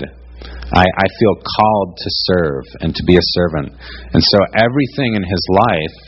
I, 0.72 0.84
I 0.84 1.06
feel 1.18 1.34
called 1.40 1.96
to 1.96 2.10
serve 2.28 2.64
and 2.80 2.94
to 2.94 3.02
be 3.04 3.16
a 3.16 3.30
servant. 3.34 3.72
And 4.12 4.22
so 4.22 4.38
everything 4.54 5.16
in 5.16 5.24
his 5.24 5.44
life 5.50 5.98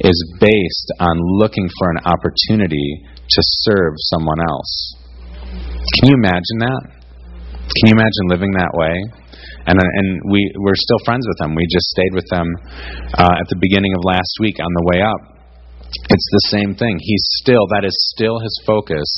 is 0.00 0.18
based 0.40 0.90
on 1.00 1.16
looking 1.38 1.68
for 1.78 1.90
an 1.90 1.98
opportunity 2.04 3.06
to 3.06 3.42
serve 3.62 3.94
someone 4.14 4.38
else. 4.50 4.94
Can 5.98 6.10
you 6.10 6.14
imagine 6.14 6.58
that? 6.60 6.82
Can 7.78 7.84
you 7.86 7.92
imagine 7.92 8.24
living 8.28 8.52
that 8.52 8.72
way? 8.74 8.94
And 9.68 9.76
uh, 9.78 9.98
and 10.00 10.22
we 10.24 10.40
we're 10.56 10.80
still 10.80 10.98
friends 11.04 11.28
with 11.28 11.38
them. 11.38 11.54
We 11.54 11.68
just 11.68 11.92
stayed 11.92 12.14
with 12.14 12.28
them 12.32 12.48
uh, 13.20 13.36
at 13.36 13.48
the 13.52 13.60
beginning 13.60 13.92
of 13.92 14.00
last 14.04 14.32
week 14.40 14.56
on 14.58 14.72
the 14.72 14.84
way 14.92 15.04
up. 15.04 15.20
It's 16.08 16.28
the 16.32 16.44
same 16.48 16.74
thing. 16.74 16.96
He's 17.00 17.24
still 17.44 17.68
that 17.76 17.84
is 17.84 17.96
still 18.16 18.40
his 18.40 18.54
focus. 18.64 19.08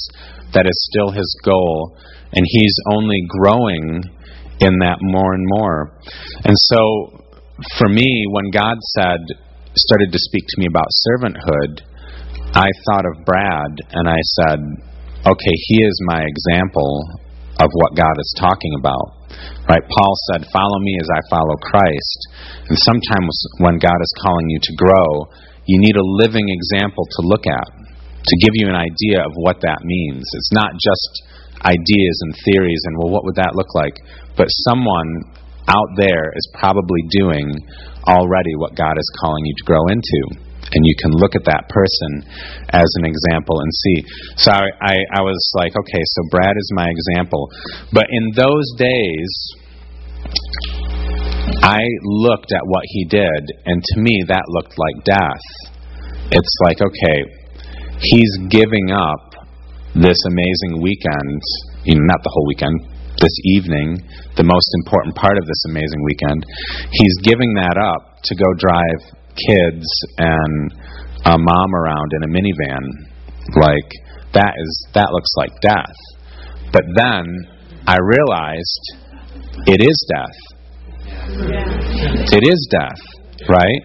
That 0.52 0.66
is 0.66 0.78
still 0.90 1.10
his 1.10 1.30
goal, 1.44 1.96
and 2.32 2.44
he's 2.46 2.74
only 2.90 3.22
growing 3.28 4.02
in 4.60 4.78
that 4.82 4.98
more 5.00 5.34
and 5.34 5.46
more. 5.46 5.94
And 6.44 6.56
so, 6.58 7.22
for 7.78 7.88
me, 7.88 8.10
when 8.30 8.50
God 8.50 8.76
said 8.98 9.22
started 9.76 10.10
to 10.10 10.18
speak 10.18 10.44
to 10.48 10.58
me 10.58 10.66
about 10.66 10.90
servanthood, 11.06 11.86
I 12.54 12.66
thought 12.90 13.06
of 13.06 13.24
Brad, 13.24 13.70
and 13.92 14.08
I 14.08 14.18
said, 14.34 14.58
"Okay, 15.26 15.56
he 15.70 15.84
is 15.84 15.94
my 16.10 16.26
example 16.26 17.06
of 17.60 17.68
what 17.72 17.94
God 17.94 18.16
is 18.18 18.34
talking 18.40 18.74
about." 18.80 19.20
Right? 19.68 19.86
Paul 19.86 20.14
said, 20.32 20.50
Follow 20.50 20.78
me 20.82 20.98
as 20.98 21.08
I 21.14 21.20
follow 21.30 21.54
Christ. 21.62 22.18
And 22.66 22.78
sometimes 22.78 23.34
when 23.62 23.78
God 23.78 24.00
is 24.02 24.12
calling 24.18 24.50
you 24.50 24.58
to 24.58 24.74
grow, 24.74 25.30
you 25.66 25.78
need 25.78 25.94
a 25.94 26.10
living 26.18 26.48
example 26.50 27.06
to 27.06 27.20
look 27.22 27.46
at, 27.46 27.68
to 28.18 28.34
give 28.42 28.54
you 28.58 28.66
an 28.66 28.74
idea 28.74 29.22
of 29.22 29.32
what 29.36 29.62
that 29.62 29.84
means. 29.84 30.26
It's 30.34 30.52
not 30.52 30.72
just 30.74 31.12
ideas 31.62 32.16
and 32.26 32.34
theories 32.44 32.82
and, 32.86 32.98
well, 32.98 33.12
what 33.12 33.24
would 33.24 33.36
that 33.36 33.54
look 33.54 33.70
like? 33.74 33.94
But 34.36 34.48
someone 34.66 35.22
out 35.68 35.90
there 35.96 36.32
is 36.34 36.50
probably 36.58 37.02
doing 37.10 37.54
already 38.08 38.56
what 38.56 38.74
God 38.74 38.96
is 38.98 39.08
calling 39.20 39.44
you 39.44 39.54
to 39.58 39.64
grow 39.64 39.86
into 39.86 40.49
and 40.72 40.86
you 40.86 40.94
can 40.98 41.12
look 41.18 41.34
at 41.34 41.44
that 41.44 41.68
person 41.68 42.24
as 42.70 42.86
an 43.02 43.04
example 43.04 43.60
and 43.60 43.70
see. 43.74 43.98
So 44.36 44.52
I, 44.52 44.66
I, 44.80 44.96
I 45.18 45.20
was 45.22 45.40
like, 45.54 45.72
okay, 45.76 46.02
so 46.04 46.22
Brad 46.30 46.56
is 46.56 46.70
my 46.74 46.88
example. 46.88 47.50
But 47.92 48.06
in 48.10 48.30
those 48.34 48.66
days, 48.78 49.30
I 51.62 51.82
looked 52.02 52.52
at 52.52 52.62
what 52.64 52.82
he 52.86 53.04
did, 53.04 53.42
and 53.66 53.82
to 53.82 54.00
me, 54.00 54.24
that 54.28 54.44
looked 54.48 54.78
like 54.78 55.04
death. 55.04 55.44
It's 56.30 56.54
like, 56.64 56.78
okay, 56.80 57.18
he's 58.00 58.38
giving 58.48 58.90
up 58.92 59.34
this 59.94 60.18
amazing 60.26 60.80
weekend, 60.80 61.42
you 61.84 61.96
know, 61.96 62.06
not 62.06 62.22
the 62.22 62.30
whole 62.30 62.46
weekend, 62.46 62.80
this 63.18 63.34
evening, 63.44 63.98
the 64.36 64.46
most 64.46 64.70
important 64.80 65.14
part 65.14 65.36
of 65.36 65.44
this 65.44 65.62
amazing 65.68 66.02
weekend. 66.06 66.46
He's 66.92 67.16
giving 67.22 67.52
that 67.54 67.76
up 67.76 68.22
to 68.22 68.34
go 68.34 68.46
drive 68.56 69.19
kids 69.48 69.86
and 70.18 70.72
a 71.26 71.36
mom 71.38 71.74
around 71.74 72.12
in 72.16 72.22
a 72.24 72.32
minivan. 72.32 72.84
Like 73.56 73.90
that 74.32 74.54
is 74.56 74.86
that 74.94 75.10
looks 75.12 75.30
like 75.36 75.60
death. 75.60 75.96
But 76.72 76.84
then 76.94 77.24
I 77.86 77.96
realized 77.98 78.84
it 79.66 79.80
is 79.82 80.06
death. 80.08 80.38
It 82.32 82.44
is 82.44 82.68
death, 82.70 83.00
right? 83.48 83.82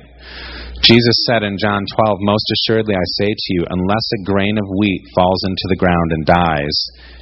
Jesus 0.82 1.18
said 1.26 1.42
in 1.42 1.58
John 1.58 1.82
12, 1.82 2.18
Most 2.22 2.46
assuredly 2.54 2.94
I 2.94 3.08
say 3.18 3.34
to 3.34 3.50
you, 3.50 3.66
unless 3.70 4.06
a 4.14 4.24
grain 4.24 4.58
of 4.58 4.70
wheat 4.78 5.02
falls 5.16 5.42
into 5.48 5.66
the 5.70 5.78
ground 5.78 6.12
and 6.12 6.26
dies, 6.26 6.78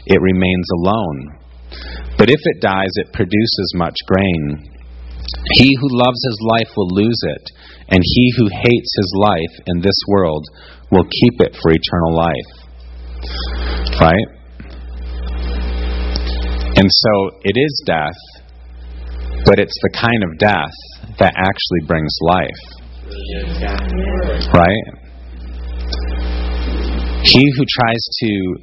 it 0.06 0.20
remains 0.22 0.68
alone. 0.76 1.40
But 2.18 2.30
if 2.30 2.42
it 2.44 2.62
dies, 2.62 2.92
it 2.96 3.14
produces 3.14 3.74
much 3.76 3.96
grain. 4.06 4.70
He 5.54 5.72
who 5.80 5.88
loves 5.96 6.20
his 6.28 6.40
life 6.44 6.72
will 6.76 6.90
lose 6.92 7.22
it, 7.24 7.52
and 7.94 8.02
he 8.02 8.34
who 8.38 8.48
hates 8.50 8.92
his 8.98 9.14
life 9.22 9.54
in 9.68 9.82
this 9.82 10.00
world 10.08 10.44
will 10.90 11.06
keep 11.22 11.40
it 11.42 11.56
for 11.62 11.72
eternal 11.72 12.16
life. 12.18 12.50
Right? 14.02 14.28
And 16.76 16.90
so 16.90 17.38
it 17.44 17.54
is 17.56 17.84
death, 17.86 18.18
but 19.46 19.60
it's 19.60 19.78
the 19.84 19.92
kind 19.94 20.24
of 20.24 20.40
death 20.40 20.74
that 21.20 21.34
actually 21.38 21.86
brings 21.86 22.18
life. 22.22 22.64
Right? 24.56 24.84
He 27.22 27.46
who 27.56 27.64
tries 27.64 28.04
to, 28.22 28.56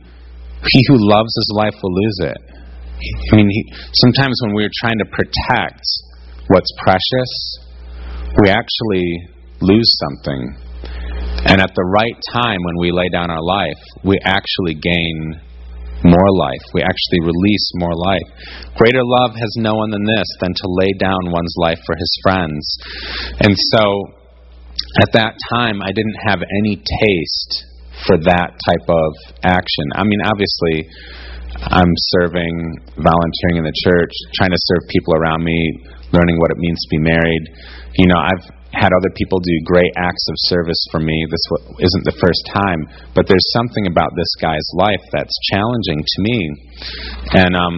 he 0.72 0.84
who 0.88 0.96
loves 0.98 1.32
his 1.36 1.52
life 1.54 1.74
will 1.80 1.94
lose 1.94 2.18
it. 2.22 2.38
I 3.32 3.36
mean, 3.36 3.48
he, 3.48 3.72
sometimes 3.94 4.40
when 4.42 4.54
we're 4.54 4.74
trying 4.80 4.98
to 4.98 5.06
protect 5.06 5.84
what's 6.48 6.70
precious, 6.82 7.69
we 8.38 8.48
actually 8.48 9.06
lose 9.60 9.90
something. 9.98 10.56
And 11.46 11.60
at 11.60 11.72
the 11.74 11.84
right 11.84 12.16
time 12.32 12.58
when 12.62 12.76
we 12.78 12.92
lay 12.92 13.08
down 13.08 13.30
our 13.30 13.42
life, 13.42 13.80
we 14.04 14.18
actually 14.24 14.74
gain 14.74 15.40
more 16.04 16.32
life. 16.36 16.64
We 16.72 16.82
actually 16.82 17.20
release 17.20 17.66
more 17.74 17.94
life. 17.94 18.28
Greater 18.76 19.02
love 19.02 19.32
has 19.34 19.52
no 19.56 19.74
one 19.74 19.90
than 19.90 20.04
this, 20.04 20.28
than 20.40 20.54
to 20.54 20.66
lay 20.68 20.92
down 20.98 21.32
one's 21.32 21.54
life 21.58 21.80
for 21.84 21.96
his 21.96 22.12
friends. 22.22 22.78
And 23.40 23.54
so, 23.72 23.82
at 25.02 25.12
that 25.12 25.34
time, 25.52 25.82
I 25.82 25.92
didn't 25.92 26.16
have 26.26 26.40
any 26.40 26.76
taste 26.76 27.64
for 28.06 28.16
that 28.16 28.56
type 28.64 28.86
of 28.88 29.10
action. 29.44 29.92
I 29.94 30.04
mean, 30.04 30.20
obviously, 30.24 30.88
I'm 31.68 31.92
serving, 32.16 32.54
volunteering 32.96 33.60
in 33.60 33.64
the 33.64 33.76
church, 33.84 34.12
trying 34.34 34.50
to 34.50 34.62
serve 34.72 34.88
people 34.88 35.14
around 35.14 35.44
me, 35.44 35.58
learning 36.12 36.40
what 36.40 36.50
it 36.50 36.58
means 36.58 36.78
to 36.80 36.88
be 36.90 37.02
married. 37.04 37.44
You 38.00 38.08
know, 38.08 38.16
I've 38.16 38.44
had 38.72 38.94
other 38.94 39.10
people 39.18 39.40
do 39.42 39.56
great 39.66 39.90
acts 39.98 40.24
of 40.30 40.36
service 40.48 40.78
for 40.90 41.00
me. 41.00 41.26
This 41.28 41.44
isn't 41.84 42.04
the 42.06 42.16
first 42.22 42.42
time, 42.48 42.86
but 43.14 43.26
there's 43.26 43.44
something 43.52 43.90
about 43.90 44.14
this 44.14 44.30
guy's 44.40 44.64
life 44.78 45.02
that's 45.12 45.34
challenging 45.50 46.00
to 46.00 46.18
me. 46.22 46.38
And 47.34 47.52
um 47.58 47.76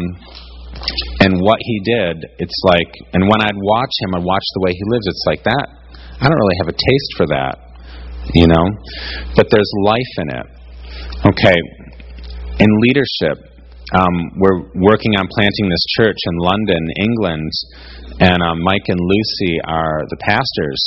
and 1.24 1.40
what 1.40 1.58
he 1.60 1.80
did, 1.80 2.28
it's 2.38 2.60
like 2.68 2.92
and 3.16 3.24
when 3.24 3.40
I'd 3.40 3.56
watch 3.56 3.94
him 4.04 4.20
and 4.20 4.22
watch 4.24 4.44
the 4.54 4.62
way 4.62 4.72
he 4.76 4.84
lives, 4.92 5.08
it's 5.08 5.24
like 5.26 5.42
that 5.44 5.82
I 6.22 6.28
don't 6.28 6.38
really 6.38 6.58
have 6.62 6.70
a 6.70 6.78
taste 6.78 7.12
for 7.16 7.26
that, 7.34 7.54
you 8.30 8.46
know? 8.46 8.66
But 9.34 9.50
there's 9.50 9.72
life 9.82 10.12
in 10.22 10.28
it. 10.30 10.46
Okay. 11.34 11.58
In 12.62 12.70
leadership, 12.78 13.51
um, 13.92 14.32
we're 14.36 14.60
working 14.74 15.16
on 15.16 15.28
planting 15.28 15.68
this 15.68 15.84
church 16.00 16.16
in 16.24 16.36
London, 16.38 16.82
England, 17.00 17.50
and 18.20 18.42
um, 18.42 18.62
Mike 18.62 18.88
and 18.88 19.00
Lucy 19.00 19.60
are 19.64 20.00
the 20.08 20.16
pastors. 20.20 20.80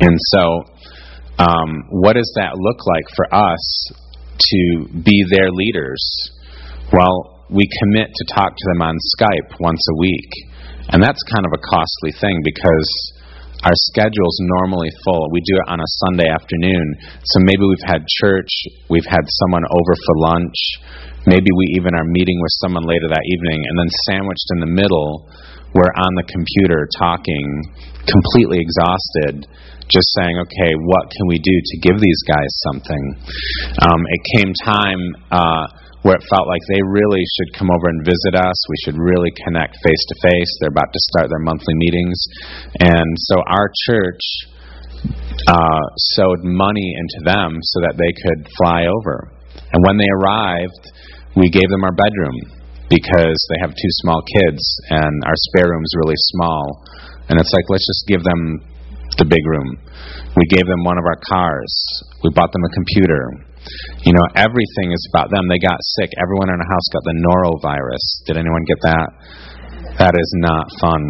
And 0.00 0.16
so, 0.32 0.64
um, 1.38 1.84
what 1.90 2.14
does 2.14 2.32
that 2.36 2.56
look 2.56 2.86
like 2.86 3.04
for 3.14 3.26
us 3.34 3.64
to 4.38 4.88
be 5.02 5.24
their 5.30 5.50
leaders? 5.50 6.00
Well, 6.92 7.44
we 7.50 7.68
commit 7.82 8.08
to 8.14 8.34
talk 8.34 8.54
to 8.56 8.66
them 8.72 8.82
on 8.82 8.96
Skype 9.18 9.60
once 9.60 9.82
a 9.90 9.98
week. 9.98 10.30
And 10.92 11.02
that's 11.02 11.22
kind 11.30 11.44
of 11.46 11.52
a 11.54 11.62
costly 11.70 12.12
thing 12.18 12.40
because 12.42 12.88
our 13.62 13.76
schedule's 13.92 14.38
normally 14.58 14.88
full. 15.04 15.28
We 15.30 15.40
do 15.44 15.54
it 15.54 15.68
on 15.68 15.80
a 15.80 15.94
Sunday 16.08 16.28
afternoon. 16.32 16.96
So 17.24 17.40
maybe 17.44 17.60
we've 17.60 17.86
had 17.86 18.02
church, 18.22 18.48
we've 18.88 19.06
had 19.06 19.20
someone 19.44 19.64
over 19.68 19.94
for 19.94 20.14
lunch, 20.32 20.58
maybe 21.26 21.50
we 21.52 21.76
even 21.76 21.92
are 21.94 22.06
meeting 22.06 22.38
with 22.40 22.54
someone 22.62 22.84
later 22.84 23.08
that 23.08 23.24
evening, 23.26 23.60
and 23.64 23.74
then 23.78 23.90
sandwiched 24.08 24.48
in 24.56 24.60
the 24.60 24.72
middle, 24.72 25.28
we're 25.74 25.94
on 25.96 26.12
the 26.18 26.26
computer 26.26 26.88
talking, 26.98 27.46
completely 28.06 28.58
exhausted, 28.58 29.46
just 29.90 30.08
saying, 30.18 30.38
okay, 30.38 30.72
what 30.86 31.10
can 31.10 31.26
we 31.26 31.38
do 31.38 31.54
to 31.54 31.74
give 31.82 31.98
these 32.00 32.22
guys 32.26 32.50
something? 32.70 33.02
Um, 33.82 34.00
it 34.06 34.22
came 34.38 34.50
time. 34.64 35.02
Uh, 35.30 35.66
where 36.02 36.16
it 36.16 36.24
felt 36.32 36.48
like 36.48 36.64
they 36.72 36.80
really 36.80 37.20
should 37.36 37.52
come 37.58 37.68
over 37.68 37.88
and 37.92 38.00
visit 38.04 38.32
us. 38.32 38.56
We 38.68 38.78
should 38.84 38.96
really 38.96 39.28
connect 39.44 39.76
face 39.84 40.04
to 40.08 40.14
face. 40.32 40.50
They're 40.60 40.72
about 40.72 40.92
to 40.92 41.02
start 41.12 41.28
their 41.28 41.44
monthly 41.44 41.74
meetings. 41.76 42.16
And 42.80 43.04
so 43.28 43.36
our 43.44 43.68
church 43.84 44.24
uh, 45.48 45.84
sowed 46.16 46.40
money 46.40 46.96
into 46.96 47.20
them 47.24 47.58
so 47.60 47.80
that 47.84 48.00
they 48.00 48.12
could 48.16 48.48
fly 48.56 48.86
over. 48.88 49.32
And 49.72 49.80
when 49.86 49.96
they 49.98 50.10
arrived, 50.18 50.84
we 51.36 51.50
gave 51.50 51.68
them 51.70 51.84
our 51.84 51.94
bedroom 51.94 52.60
because 52.90 53.38
they 53.54 53.58
have 53.62 53.70
two 53.70 53.92
small 54.02 54.20
kids 54.26 54.62
and 54.90 55.22
our 55.24 55.38
spare 55.50 55.70
room 55.70 55.82
is 55.82 55.94
really 56.02 56.18
small. 56.34 56.82
And 57.30 57.38
it's 57.38 57.54
like, 57.54 57.64
let's 57.70 57.86
just 57.86 58.04
give 58.10 58.22
them 58.26 58.66
the 59.18 59.26
big 59.30 59.46
room. 59.46 59.78
We 60.34 60.46
gave 60.50 60.66
them 60.66 60.82
one 60.82 60.98
of 60.98 61.06
our 61.06 61.18
cars. 61.30 61.70
We 62.22 62.34
bought 62.34 62.50
them 62.50 62.66
a 62.66 62.72
computer. 62.74 63.46
You 64.02 64.12
know, 64.14 64.26
everything 64.34 64.90
is 64.90 65.02
about 65.14 65.30
them. 65.30 65.46
They 65.46 65.62
got 65.62 65.78
sick. 66.02 66.10
Everyone 66.18 66.50
in 66.50 66.58
our 66.58 66.70
house 66.70 66.86
got 66.90 67.06
the 67.06 67.16
norovirus. 67.22 68.26
Did 68.26 68.38
anyone 68.42 68.64
get 68.66 68.80
that? 68.82 69.08
That 70.02 70.14
is 70.18 70.30
not 70.42 70.66
fun. 70.82 71.02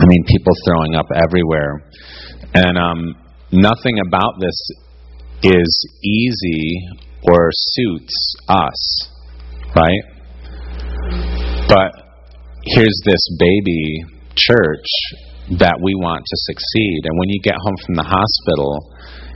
I 0.00 0.04
mean, 0.08 0.24
people 0.24 0.52
throwing 0.64 0.94
up 0.96 1.06
everywhere. 1.12 1.84
And 2.54 2.78
um, 2.78 3.00
nothing 3.52 4.00
about 4.00 4.40
this 4.40 4.56
is 5.42 5.86
easy 6.02 6.88
or 7.22 7.50
suits 7.52 8.34
us, 8.48 9.08
right? 9.74 10.02
But 11.68 11.92
here's 12.64 13.00
this 13.04 13.20
baby 13.38 14.04
church 14.34 14.88
that 15.58 15.78
we 15.82 15.94
want 15.94 16.24
to 16.24 16.36
succeed. 16.48 17.00
And 17.04 17.18
when 17.18 17.28
you 17.28 17.40
get 17.42 17.54
home 17.56 17.76
from 17.86 17.94
the 17.96 18.04
hospital, 18.04 18.92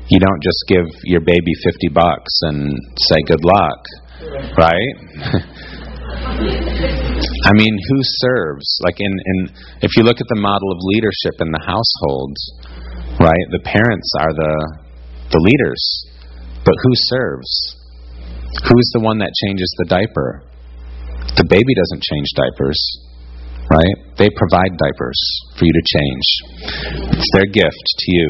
you 0.08 0.18
don't 0.18 0.42
just 0.42 0.64
give 0.68 0.86
your 1.04 1.20
baby 1.20 1.52
50 1.64 1.88
bucks 1.94 2.32
and 2.42 2.76
say 2.98 3.16
good 3.26 3.44
luck, 3.44 3.80
right? 4.58 4.92
I 7.44 7.52
mean, 7.54 7.78
who 7.88 7.98
serves? 8.02 8.66
Like 8.84 9.00
in, 9.00 9.12
in 9.12 9.50
if 9.80 9.96
you 9.96 10.02
look 10.02 10.20
at 10.20 10.28
the 10.28 10.40
model 10.40 10.70
of 10.72 10.78
leadership 10.82 11.40
in 11.40 11.50
the 11.50 11.62
households, 11.64 12.40
right? 13.20 13.46
The 13.50 13.60
parents 13.64 14.10
are 14.20 14.32
the 14.34 14.78
the 15.32 15.40
leaders. 15.40 15.82
But 16.64 16.76
who 16.84 16.92
serves? 16.94 17.50
Who's 18.68 18.88
the 18.94 19.00
one 19.00 19.18
that 19.18 19.32
changes 19.44 19.72
the 19.78 19.88
diaper? 19.88 20.44
The 21.34 21.48
baby 21.48 21.72
doesn't 21.74 22.02
change 22.04 22.28
diapers, 22.36 22.78
right? 23.72 23.96
They 24.20 24.28
provide 24.36 24.76
diapers 24.76 25.18
for 25.56 25.64
you 25.64 25.72
to 25.72 25.84
change. 25.88 26.26
It's 27.16 27.32
their 27.32 27.48
gift 27.48 27.84
to 27.98 28.08
you. 28.12 28.28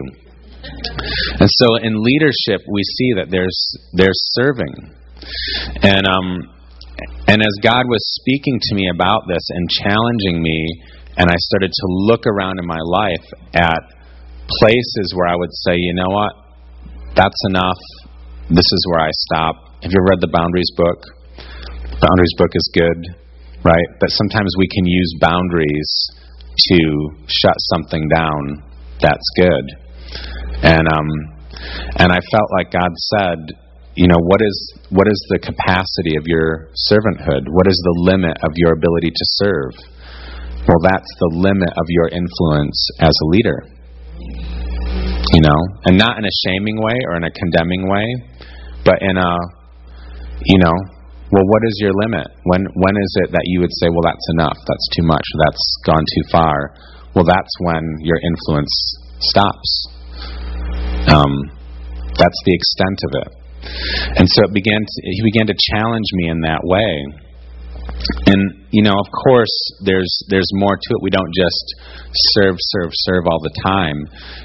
And 1.42 1.50
so 1.50 1.76
in 1.82 1.99
leadership, 1.99 2.62
we 2.71 2.82
see 2.87 3.11
that 3.18 3.26
there's 3.30 3.59
there's 3.92 4.21
serving, 4.38 4.94
and 5.83 6.07
um, 6.07 6.46
and 7.27 7.42
as 7.42 7.55
God 7.62 7.90
was 7.90 8.03
speaking 8.22 8.61
to 8.62 8.74
me 8.74 8.88
about 8.94 9.27
this 9.27 9.42
and 9.50 9.68
challenging 9.83 10.40
me, 10.40 10.83
and 11.16 11.29
I 11.29 11.35
started 11.50 11.72
to 11.74 11.87
look 12.07 12.27
around 12.27 12.61
in 12.61 12.66
my 12.66 12.79
life 12.79 13.27
at 13.55 13.83
places 14.61 15.12
where 15.16 15.29
I 15.29 15.37
would 15.37 15.53
say, 15.53 15.74
you 15.77 15.94
know 15.94 16.14
what, 16.14 16.33
that's 17.14 17.40
enough. 17.48 17.81
This 18.48 18.64
is 18.64 18.83
where 18.90 19.01
I 19.01 19.11
stop. 19.31 19.57
Have 19.83 19.90
you 19.92 19.98
ever 20.01 20.16
read 20.16 20.20
the 20.20 20.33
Boundaries 20.33 20.72
book? 20.77 20.98
Boundaries 22.01 22.35
book 22.38 22.53
is 22.55 22.66
good, 22.72 23.01
right? 23.64 23.88
But 24.01 24.11
sometimes 24.11 24.55
we 24.59 24.68
can 24.68 24.87
use 24.87 25.14
boundaries 25.20 25.90
to 26.57 26.81
shut 27.29 27.57
something 27.72 28.09
down 28.09 28.62
that's 29.03 29.29
good. 29.37 29.66
And 30.62 30.87
um, 30.87 31.09
and 31.98 32.12
I 32.12 32.20
felt 32.31 32.48
like 32.57 32.70
God 32.70 32.92
said, 33.18 33.38
you 33.94 34.07
know, 34.09 34.20
what 34.22 34.40
is 34.40 34.57
what 34.90 35.09
is 35.09 35.18
the 35.29 35.38
capacity 35.38 36.16
of 36.16 36.25
your 36.27 36.70
servanthood? 36.88 37.51
What 37.51 37.66
is 37.66 37.77
the 37.83 37.96
limit 38.09 38.38
of 38.42 38.53
your 38.57 38.72
ability 38.72 39.11
to 39.11 39.25
serve? 39.42 39.75
Well, 40.62 40.81
that's 40.83 41.11
the 41.18 41.31
limit 41.35 41.70
of 41.75 41.87
your 41.88 42.09
influence 42.09 42.79
as 43.01 43.11
a 43.11 43.27
leader. 43.27 43.71
You 45.33 45.40
know, 45.40 45.61
and 45.87 45.97
not 45.97 46.18
in 46.18 46.25
a 46.25 46.35
shaming 46.45 46.77
way 46.77 46.97
or 47.09 47.16
in 47.16 47.25
a 47.25 47.33
condemning 47.33 47.88
way, 47.88 48.05
but 48.85 49.01
in 49.01 49.16
a, 49.16 49.33
you 50.45 50.59
know, 50.61 50.77
well, 51.33 51.49
what 51.49 51.62
is 51.64 51.81
your 51.81 51.92
limit? 51.97 52.29
When 52.45 52.66
when 52.77 52.95
is 53.01 53.12
it 53.25 53.33
that 53.33 53.45
you 53.49 53.61
would 53.61 53.73
say, 53.81 53.88
well, 53.88 54.05
that's 54.05 54.29
enough, 54.37 54.59
that's 54.68 54.88
too 54.92 55.03
much, 55.03 55.25
that's 55.40 55.64
gone 55.87 56.05
too 56.05 56.25
far? 56.31 56.77
Well, 57.16 57.25
that's 57.25 57.55
when 57.61 57.83
your 58.01 58.21
influence 58.21 58.73
stops. 59.21 59.88
Um, 61.09 61.33
that's 62.12 62.40
the 62.45 62.55
extent 62.55 62.99
of 63.09 63.12
it. 63.25 63.29
And 64.18 64.29
so 64.29 64.45
it 64.45 64.53
began 64.53 64.81
to, 64.81 64.97
he 65.03 65.23
began 65.33 65.47
to 65.47 65.57
challenge 65.57 66.09
me 66.12 66.29
in 66.29 66.40
that 66.42 66.61
way. 66.64 67.07
And 68.26 68.66
you 68.70 68.83
know, 68.83 68.96
of 68.96 69.09
course, 69.12 69.52
there's 69.85 70.11
there's 70.28 70.48
more 70.55 70.74
to 70.74 70.90
it. 70.96 71.02
We 71.02 71.11
don't 71.11 71.33
just 71.37 71.66
serve, 72.35 72.57
serve, 72.59 72.90
serve 72.92 73.24
all 73.28 73.38
the 73.38 73.55
time. 73.62 73.98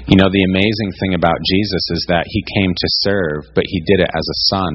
You 0.06 0.16
know, 0.20 0.28
the 0.30 0.44
amazing 0.44 0.92
thing 1.00 1.14
about 1.14 1.38
Jesus 1.48 1.84
is 1.96 2.04
that 2.08 2.24
he 2.28 2.44
came 2.60 2.72
to 2.76 2.88
serve, 3.02 3.50
but 3.54 3.64
he 3.66 3.80
did 3.88 4.00
it 4.04 4.10
as 4.12 4.26
a 4.28 4.38
son. 4.52 4.74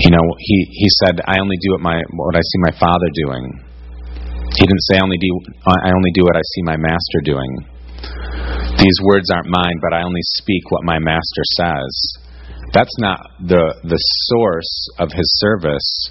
You 0.00 0.10
know, 0.10 0.26
he 0.38 0.56
he 0.72 0.88
said, 1.04 1.20
"I 1.28 1.38
only 1.38 1.56
do 1.60 1.72
what 1.76 1.82
my 1.84 2.00
what 2.00 2.34
I 2.34 2.42
see 2.42 2.60
my 2.66 2.74
father 2.80 3.10
doing." 3.14 3.44
He 4.56 4.64
didn't 4.66 4.86
say, 4.90 4.98
"I 4.98 5.04
only 5.04 5.18
do 5.18 5.30
I 5.66 5.90
only 5.94 6.10
do 6.14 6.24
what 6.24 6.36
I 6.36 6.44
see 6.56 6.62
my 6.64 6.76
master 6.76 7.20
doing." 7.22 7.52
These 8.78 8.98
words 9.04 9.30
aren't 9.30 9.48
mine, 9.48 9.78
but 9.80 9.94
I 9.94 10.02
only 10.02 10.22
speak 10.40 10.70
what 10.70 10.82
my 10.84 10.98
master 10.98 11.44
says. 11.56 11.92
That's 12.72 12.96
not 12.98 13.20
the 13.38 13.76
the 13.84 14.00
source 14.32 14.88
of 14.98 15.12
his 15.12 15.28
service 15.38 16.10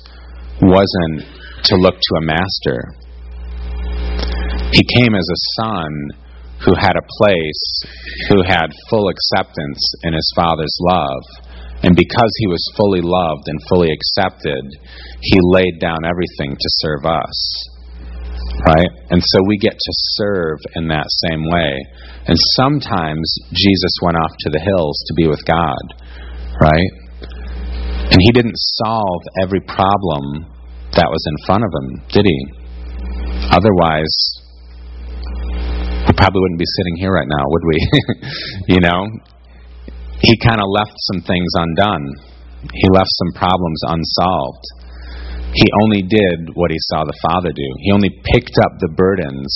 wasn't 0.62 1.26
to 1.63 1.76
look 1.76 1.96
to 1.96 2.16
a 2.18 2.26
master. 2.26 2.94
He 4.72 4.84
came 4.98 5.13
as 5.16 5.28
a 5.30 5.44
son 5.62 6.24
who 6.66 6.74
had 6.76 6.96
a 6.96 7.08
place, 7.20 7.84
who 8.30 8.42
had 8.44 8.68
full 8.89 9.10
acceptance 9.10 9.94
in 10.04 10.13
his 10.13 10.32
father's 10.36 10.76
love. 10.82 11.24
And 11.84 11.96
because 11.96 12.32
he 12.39 12.48
was 12.48 12.74
fully 12.78 13.02
loved 13.04 13.44
and 13.48 13.60
fully 13.70 13.92
accepted, 13.92 14.63
he 15.22 15.38
laid 15.44 15.80
down 15.80 16.06
everything 16.06 16.56
to 16.56 16.70
serve 16.80 17.06
us. 17.06 17.70
Right? 18.66 18.88
And 19.10 19.22
so 19.22 19.39
we 19.48 19.58
get 19.58 19.74
to 19.74 19.94
serve 20.16 20.60
in 20.76 20.88
that 20.88 21.08
same 21.28 21.44
way. 21.50 21.76
And 22.28 22.38
sometimes 22.56 23.36
Jesus 23.52 23.92
went 24.02 24.18
off 24.18 24.32
to 24.39 24.50
the 24.50 24.63
hills 24.63 25.04
to 25.08 25.13
be 25.13 25.28
with 25.28 25.44
God. 25.46 25.84
Right? 26.62 27.03
And 28.13 28.21
he 28.21 28.32
didn't 28.32 28.56
solve 28.78 29.21
every 29.41 29.62
problem 29.62 30.45
that 30.93 31.10
was 31.10 31.23
in 31.26 31.38
front 31.45 31.65
of 31.65 31.71
him, 31.73 31.88
did 32.13 32.26
he? 32.30 32.39
Otherwise, 33.49 34.13
we 36.06 36.13
probably 36.13 36.41
wouldn't 36.45 36.62
be 36.62 36.69
sitting 36.78 36.95
here 36.97 37.12
right 37.12 37.28
now, 37.28 37.43
would 37.49 37.65
we? 37.65 37.78
you 38.78 38.82
know? 38.82 39.10
He 40.21 40.38
kind 40.38 40.62
of 40.62 40.69
left 40.69 40.93
some 41.12 41.21
things 41.26 41.49
undone. 41.58 42.06
He 42.71 42.88
left 42.93 43.10
some 43.10 43.34
problems 43.34 43.82
unsolved 43.84 44.63
he 45.54 45.69
only 45.84 46.02
did 46.02 46.49
what 46.56 46.71
he 46.71 46.78
saw 46.89 47.06
the 47.06 47.19
Father 47.30 47.54
do. 47.54 47.69
He 47.80 47.91
only 47.91 48.10
picked 48.10 48.58
up 48.58 48.73
the 48.80 48.89
burdens 48.97 49.54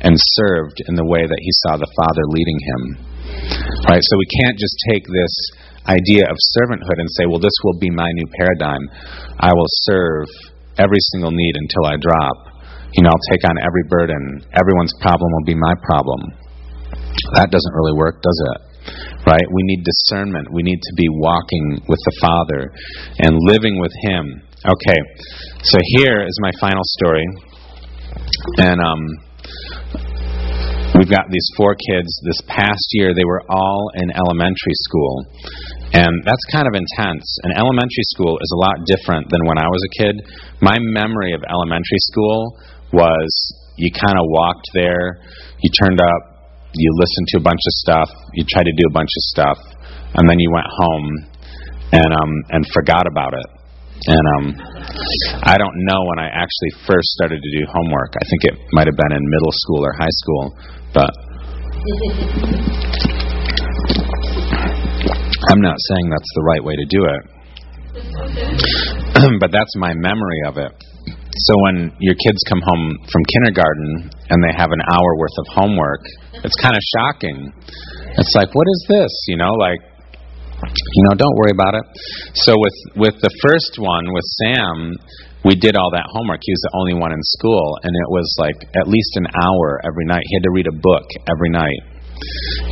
and 0.00 0.16
served 0.16 0.80
in 0.88 0.94
the 0.96 1.04
way 1.04 1.28
that 1.28 1.40
he 1.40 1.52
saw 1.64 1.76
the 1.76 1.92
Father 1.92 2.24
leading 2.32 2.56
him. 2.56 3.05
Right? 3.88 4.02
So 4.02 4.14
we 4.18 4.28
can't 4.42 4.58
just 4.58 4.76
take 4.90 5.04
this 5.06 5.34
idea 5.86 6.26
of 6.26 6.36
servanthood 6.58 6.98
and 6.98 7.08
say, 7.16 7.24
well, 7.30 7.38
this 7.38 7.54
will 7.62 7.78
be 7.78 7.90
my 7.90 8.10
new 8.12 8.28
paradigm. 8.34 8.82
I 9.38 9.52
will 9.54 9.70
serve 9.86 10.26
every 10.78 11.00
single 11.14 11.30
need 11.30 11.54
until 11.56 11.86
I 11.86 11.96
drop. 11.96 12.36
You 12.94 13.04
know, 13.04 13.10
I'll 13.10 13.28
take 13.30 13.44
on 13.48 13.56
every 13.58 13.84
burden. 13.88 14.42
Everyone's 14.52 14.94
problem 15.00 15.28
will 15.30 15.46
be 15.46 15.58
my 15.58 15.74
problem. 15.84 16.20
That 17.34 17.50
doesn't 17.50 17.74
really 17.74 17.94
work, 17.94 18.22
does 18.22 18.40
it? 18.54 18.58
Right? 19.26 19.46
We 19.50 19.62
need 19.62 19.84
discernment. 19.84 20.52
We 20.52 20.62
need 20.62 20.80
to 20.80 20.92
be 20.96 21.08
walking 21.10 21.82
with 21.88 22.00
the 22.06 22.14
Father 22.20 22.72
and 23.18 23.36
living 23.46 23.80
with 23.80 23.92
Him 24.02 24.46
Okay, 24.66 24.98
so 25.62 25.78
here 25.98 26.26
is 26.26 26.38
my 26.40 26.50
final 26.58 26.82
story, 26.82 27.24
and 28.56 28.80
um, 28.80 28.98
we've 30.98 31.10
got 31.10 31.28
these 31.28 31.48
four 31.56 31.76
kids. 31.76 32.08
This 32.24 32.40
past 32.48 32.86
year, 32.92 33.12
they 33.14 33.24
were 33.24 33.42
all 33.48 33.90
in 33.94 34.08
elementary 34.10 34.76
school, 34.88 35.26
and 35.92 36.12
that's 36.24 36.44
kind 36.52 36.66
of 36.66 36.74
intense. 36.74 37.26
And 37.44 37.52
elementary 37.56 38.06
school 38.16 38.38
is 38.40 38.50
a 38.52 38.60
lot 38.60 38.76
different 38.88 39.28
than 39.30 39.44
when 39.44 39.58
I 39.58 39.68
was 39.68 39.82
a 39.84 39.92
kid. 40.02 40.14
My 40.60 40.76
memory 40.80 41.32
of 41.32 41.42
elementary 41.48 42.02
school 42.12 42.58
was 42.92 43.28
you 43.76 43.92
kind 43.92 44.16
of 44.16 44.24
walked 44.28 44.68
there, 44.74 45.20
you 45.60 45.70
turned 45.72 46.00
up, 46.00 46.22
you 46.74 46.90
listened 46.96 47.28
to 47.28 47.36
a 47.38 47.44
bunch 47.44 47.60
of 47.60 47.74
stuff, 47.84 48.08
you 48.34 48.44
tried 48.48 48.64
to 48.64 48.76
do 48.76 48.84
a 48.88 48.92
bunch 48.92 49.12
of 49.12 49.22
stuff, 49.32 49.58
and 50.14 50.28
then 50.28 50.40
you 50.40 50.50
went 50.52 50.66
home 50.68 51.06
and 51.92 52.10
um 52.12 52.32
and 52.50 52.66
forgot 52.72 53.06
about 53.06 53.32
it. 53.34 53.48
And 54.08 54.24
um 54.36 54.44
I 55.44 55.56
don't 55.56 55.76
know 55.88 56.00
when 56.04 56.18
I 56.18 56.28
actually 56.28 56.72
first 56.86 57.08
started 57.16 57.40
to 57.40 57.50
do 57.60 57.64
homework. 57.68 58.12
I 58.16 58.24
think 58.28 58.40
it 58.44 58.56
might 58.72 58.86
have 58.86 58.96
been 58.96 59.16
in 59.16 59.22
middle 59.24 59.52
school 59.52 59.84
or 59.84 59.92
high 59.92 60.16
school, 60.20 60.56
but 60.96 61.12
I'm 65.52 65.60
not 65.60 65.76
saying 65.76 66.08
that's 66.08 66.32
the 66.34 66.44
right 66.48 66.64
way 66.64 66.74
to 66.74 66.86
do 66.88 67.04
it. 67.04 67.22
but 69.40 69.52
that's 69.52 69.76
my 69.76 69.92
memory 69.92 70.40
of 70.48 70.56
it. 70.56 70.72
So 71.36 71.52
when 71.68 71.92
your 72.00 72.16
kids 72.16 72.40
come 72.48 72.62
home 72.64 72.96
from 73.12 73.22
kindergarten 73.28 74.10
and 74.30 74.42
they 74.42 74.56
have 74.56 74.72
an 74.72 74.80
hour 74.88 75.10
worth 75.20 75.36
of 75.36 75.46
homework, 75.52 76.00
it's 76.42 76.56
kind 76.56 76.74
of 76.74 76.80
shocking. 76.96 77.52
It's 78.16 78.32
like, 78.34 78.54
what 78.54 78.66
is 78.66 78.86
this? 78.88 79.12
You 79.28 79.36
know, 79.36 79.52
like, 79.52 79.80
you 80.64 81.02
know, 81.04 81.14
don't 81.14 81.36
worry 81.36 81.52
about 81.52 81.74
it. 81.76 81.84
So 82.34 82.54
with 82.56 82.74
with 82.96 83.20
the 83.20 83.28
first 83.44 83.76
one 83.78 84.08
with 84.08 84.24
Sam, 84.40 84.96
we 85.44 85.54
did 85.54 85.76
all 85.76 85.90
that 85.92 86.08
homework. 86.10 86.40
He 86.42 86.52
was 86.52 86.64
the 86.64 86.74
only 86.74 86.94
one 86.94 87.12
in 87.12 87.22
school, 87.38 87.78
and 87.82 87.92
it 87.92 88.08
was 88.08 88.26
like 88.38 88.58
at 88.74 88.88
least 88.88 89.12
an 89.16 89.26
hour 89.36 89.80
every 89.84 90.04
night. 90.06 90.24
He 90.24 90.36
had 90.36 90.44
to 90.44 90.54
read 90.54 90.66
a 90.66 90.76
book 90.76 91.06
every 91.28 91.50
night. 91.50 91.80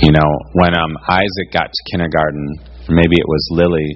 You 0.00 0.10
know, 0.10 0.30
when 0.56 0.72
um, 0.74 0.96
Isaac 1.06 1.52
got 1.52 1.68
to 1.68 1.80
kindergarten, 1.92 2.56
maybe 2.88 3.16
it 3.16 3.28
was 3.28 3.44
Lily, 3.52 3.88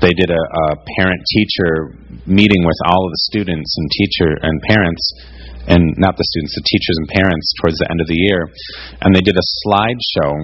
they 0.00 0.12
did 0.12 0.30
a, 0.30 0.42
a 0.42 0.66
parent 1.00 1.20
teacher 1.32 1.96
meeting 2.26 2.62
with 2.64 2.78
all 2.86 3.04
of 3.04 3.10
the 3.10 3.22
students 3.32 3.72
and 3.76 3.86
teacher 3.90 4.30
and 4.42 4.54
parents 4.62 5.04
and 5.66 5.94
not 5.98 6.16
the 6.18 6.26
students, 6.26 6.54
the 6.58 6.66
teachers 6.66 6.96
and 6.98 7.08
parents 7.08 7.46
towards 7.62 7.78
the 7.78 7.88
end 7.90 8.00
of 8.02 8.08
the 8.10 8.18
year, 8.18 8.50
and 9.00 9.14
they 9.14 9.22
did 9.22 9.38
a 9.38 9.46
slideshow 9.62 10.34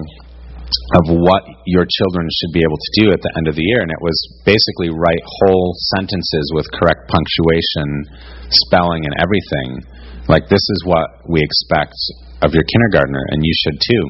of 0.97 1.03
what 1.09 1.43
your 1.65 1.85
children 1.85 2.25
should 2.29 2.53
be 2.53 2.61
able 2.61 2.77
to 2.77 2.91
do 3.01 3.05
at 3.11 3.21
the 3.21 3.31
end 3.37 3.47
of 3.47 3.55
the 3.55 3.65
year, 3.65 3.81
and 3.81 3.91
it 3.91 4.01
was 4.01 4.17
basically 4.45 4.89
write 4.89 5.23
whole 5.43 5.73
sentences 5.97 6.45
with 6.53 6.65
correct 6.77 7.09
punctuation, 7.09 8.05
spelling, 8.67 9.05
and 9.05 9.15
everything. 9.17 9.85
Like 10.29 10.47
this 10.47 10.61
is 10.61 10.85
what 10.85 11.25
we 11.25 11.41
expect 11.41 11.97
of 12.41 12.53
your 12.53 12.63
kindergartner, 12.63 13.23
and 13.33 13.41
you 13.43 13.53
should 13.65 13.77
too. 13.81 14.03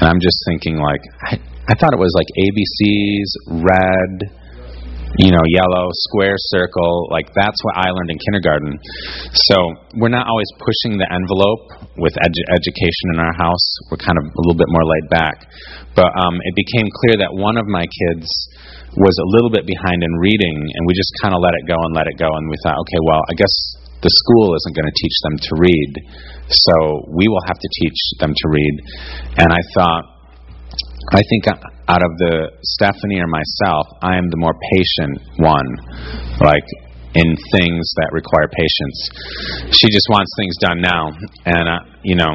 And 0.00 0.10
I'm 0.10 0.20
just 0.20 0.36
thinking, 0.50 0.76
like, 0.76 1.02
I, 1.22 1.38
I 1.70 1.74
thought 1.78 1.94
it 1.94 2.02
was 2.02 2.12
like 2.12 2.28
ABCs, 2.36 3.62
red, 3.64 4.43
you 5.18 5.30
know, 5.30 5.44
yellow, 5.46 5.88
square, 6.10 6.34
circle. 6.50 7.08
Like 7.10 7.30
that's 7.34 7.58
what 7.62 7.74
I 7.78 7.90
learned 7.90 8.10
in 8.10 8.18
kindergarten. 8.18 8.72
So 9.50 9.56
we're 9.98 10.14
not 10.14 10.26
always 10.26 10.50
pushing 10.58 10.98
the 10.98 11.06
envelope 11.06 11.94
with 11.98 12.14
edu- 12.18 12.48
education 12.50 13.06
in 13.14 13.18
our 13.22 13.34
house. 13.38 13.66
We're 13.90 14.02
kind 14.02 14.18
of 14.18 14.26
a 14.26 14.40
little 14.42 14.58
bit 14.58 14.70
more 14.70 14.82
laid 14.82 15.06
back. 15.10 15.36
But 15.94 16.10
um, 16.18 16.34
it 16.42 16.54
became 16.58 16.90
clear 16.90 17.22
that 17.22 17.30
one 17.30 17.54
of 17.54 17.66
my 17.70 17.86
kids 17.86 18.26
was 18.98 19.14
a 19.18 19.28
little 19.38 19.50
bit 19.50 19.66
behind 19.66 20.02
in 20.02 20.12
reading, 20.18 20.54
and 20.54 20.82
we 20.86 20.94
just 20.94 21.10
kind 21.22 21.34
of 21.34 21.42
let 21.42 21.54
it 21.54 21.66
go 21.66 21.78
and 21.78 21.94
let 21.94 22.06
it 22.06 22.18
go. 22.18 22.26
And 22.26 22.50
we 22.50 22.58
thought, 22.62 22.78
okay, 22.82 23.00
well, 23.06 23.22
I 23.30 23.34
guess 23.38 23.54
the 24.02 24.10
school 24.10 24.54
isn't 24.54 24.74
going 24.74 24.90
to 24.90 24.96
teach 24.98 25.16
them 25.22 25.36
to 25.38 25.52
read, 25.58 25.90
so 26.50 26.74
we 27.14 27.26
will 27.26 27.42
have 27.46 27.58
to 27.58 27.70
teach 27.82 27.98
them 28.18 28.34
to 28.34 28.46
read. 28.50 28.74
And 29.38 29.48
I 29.50 29.62
thought, 29.74 30.04
I 31.14 31.22
think 31.30 31.46
out 31.88 32.00
of 32.00 32.12
the 32.16 32.48
Stephanie 32.62 33.20
or 33.20 33.28
myself, 33.28 33.86
I 34.00 34.16
am 34.16 34.28
the 34.30 34.40
more 34.40 34.56
patient 34.72 35.20
one, 35.36 35.68
like 36.40 36.64
in 37.14 37.36
things 37.52 37.84
that 38.00 38.08
require 38.12 38.48
patience. 38.48 38.98
She 39.76 39.92
just 39.92 40.08
wants 40.08 40.32
things 40.40 40.56
done 40.60 40.80
now, 40.80 41.12
and 41.44 41.64
uh, 41.68 41.80
you 42.02 42.16
know, 42.16 42.32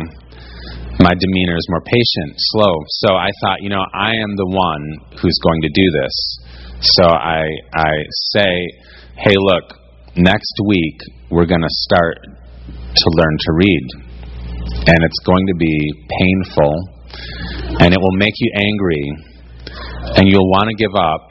my 1.01 1.13
demeanor 1.17 1.57
is 1.57 1.65
more 1.69 1.81
patient, 1.81 2.37
slow. 2.53 2.73
So 3.01 3.15
I 3.15 3.29
thought, 3.41 3.61
you 3.61 3.69
know, 3.69 3.81
I 3.81 4.13
am 4.13 4.31
the 4.37 4.49
one 4.53 4.85
who's 5.17 5.37
going 5.41 5.61
to 5.65 5.71
do 5.73 5.87
this. 5.97 6.15
So 6.95 7.05
I 7.09 7.49
I 7.73 7.93
say, 8.37 8.53
hey, 9.17 9.35
look, 9.35 9.65
next 10.15 10.53
week 10.65 11.01
we're 11.31 11.49
going 11.49 11.65
to 11.65 11.75
start 11.89 12.21
to 12.21 13.05
learn 13.17 13.35
to 13.39 13.51
read, 13.53 13.85
and 14.93 14.99
it's 15.01 15.21
going 15.25 15.45
to 15.47 15.55
be 15.57 15.75
painful 16.21 16.99
and 17.79 17.93
it 17.93 17.99
will 17.99 18.17
make 18.17 18.33
you 18.37 18.51
angry, 18.55 19.28
and 20.15 20.27
you'll 20.27 20.49
want 20.49 20.69
to 20.69 20.75
give 20.75 20.95
up, 20.95 21.23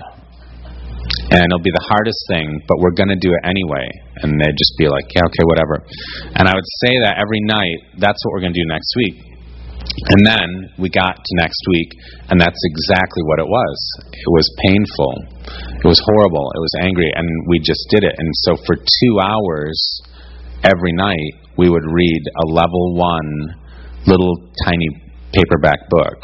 and 1.30 1.44
it'll 1.44 1.64
be 1.64 1.74
the 1.74 1.86
hardest 1.88 2.20
thing, 2.28 2.60
but 2.68 2.78
we're 2.80 2.96
going 2.96 3.12
to 3.12 3.20
do 3.20 3.32
it 3.32 3.42
anyway. 3.44 3.86
And 4.24 4.40
they'd 4.40 4.56
just 4.56 4.74
be 4.78 4.88
like, 4.88 5.04
yeah, 5.14 5.28
okay, 5.28 5.44
whatever. 5.44 5.84
And 6.34 6.48
I 6.48 6.54
would 6.54 6.70
say 6.84 6.92
that 7.04 7.20
every 7.20 7.40
night, 7.44 8.00
that's 8.00 8.18
what 8.24 8.32
we're 8.32 8.44
going 8.44 8.56
to 8.56 8.60
do 8.60 8.68
next 8.68 8.92
week. 8.96 9.16
And 10.08 10.20
then 10.26 10.48
we 10.78 10.88
got 10.90 11.16
to 11.16 11.32
next 11.36 11.60
week, 11.74 11.90
and 12.28 12.40
that's 12.40 12.60
exactly 12.64 13.22
what 13.24 13.40
it 13.40 13.48
was. 13.48 13.78
It 14.12 14.30
was 14.30 14.46
painful. 14.68 15.12
It 15.84 15.88
was 15.88 16.00
horrible. 16.00 16.50
It 16.54 16.60
was 16.60 16.74
angry, 16.82 17.10
and 17.14 17.26
we 17.48 17.58
just 17.60 17.82
did 17.90 18.04
it. 18.04 18.14
And 18.16 18.28
so 18.44 18.56
for 18.66 18.76
two 18.76 19.14
hours 19.22 19.78
every 20.62 20.92
night, 20.92 21.32
we 21.56 21.68
would 21.68 21.84
read 21.84 22.22
a 22.24 22.46
level 22.52 22.94
one 22.94 23.54
little 24.06 24.36
tiny 24.64 24.88
paperback 25.32 25.88
book. 25.90 26.18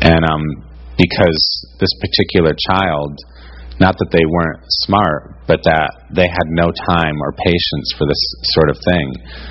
And 0.00 0.24
um, 0.24 0.42
because 0.96 1.40
this 1.80 1.92
particular 2.00 2.54
child, 2.70 3.18
not 3.82 3.98
that 3.98 4.10
they 4.14 4.22
weren't 4.22 4.62
smart, 4.86 5.46
but 5.50 5.62
that 5.66 5.90
they 6.14 6.30
had 6.30 6.46
no 6.54 6.70
time 6.86 7.16
or 7.18 7.34
patience 7.42 7.90
for 7.98 8.06
this 8.06 8.22
sort 8.54 8.70
of 8.70 8.78
thing. 8.86 9.06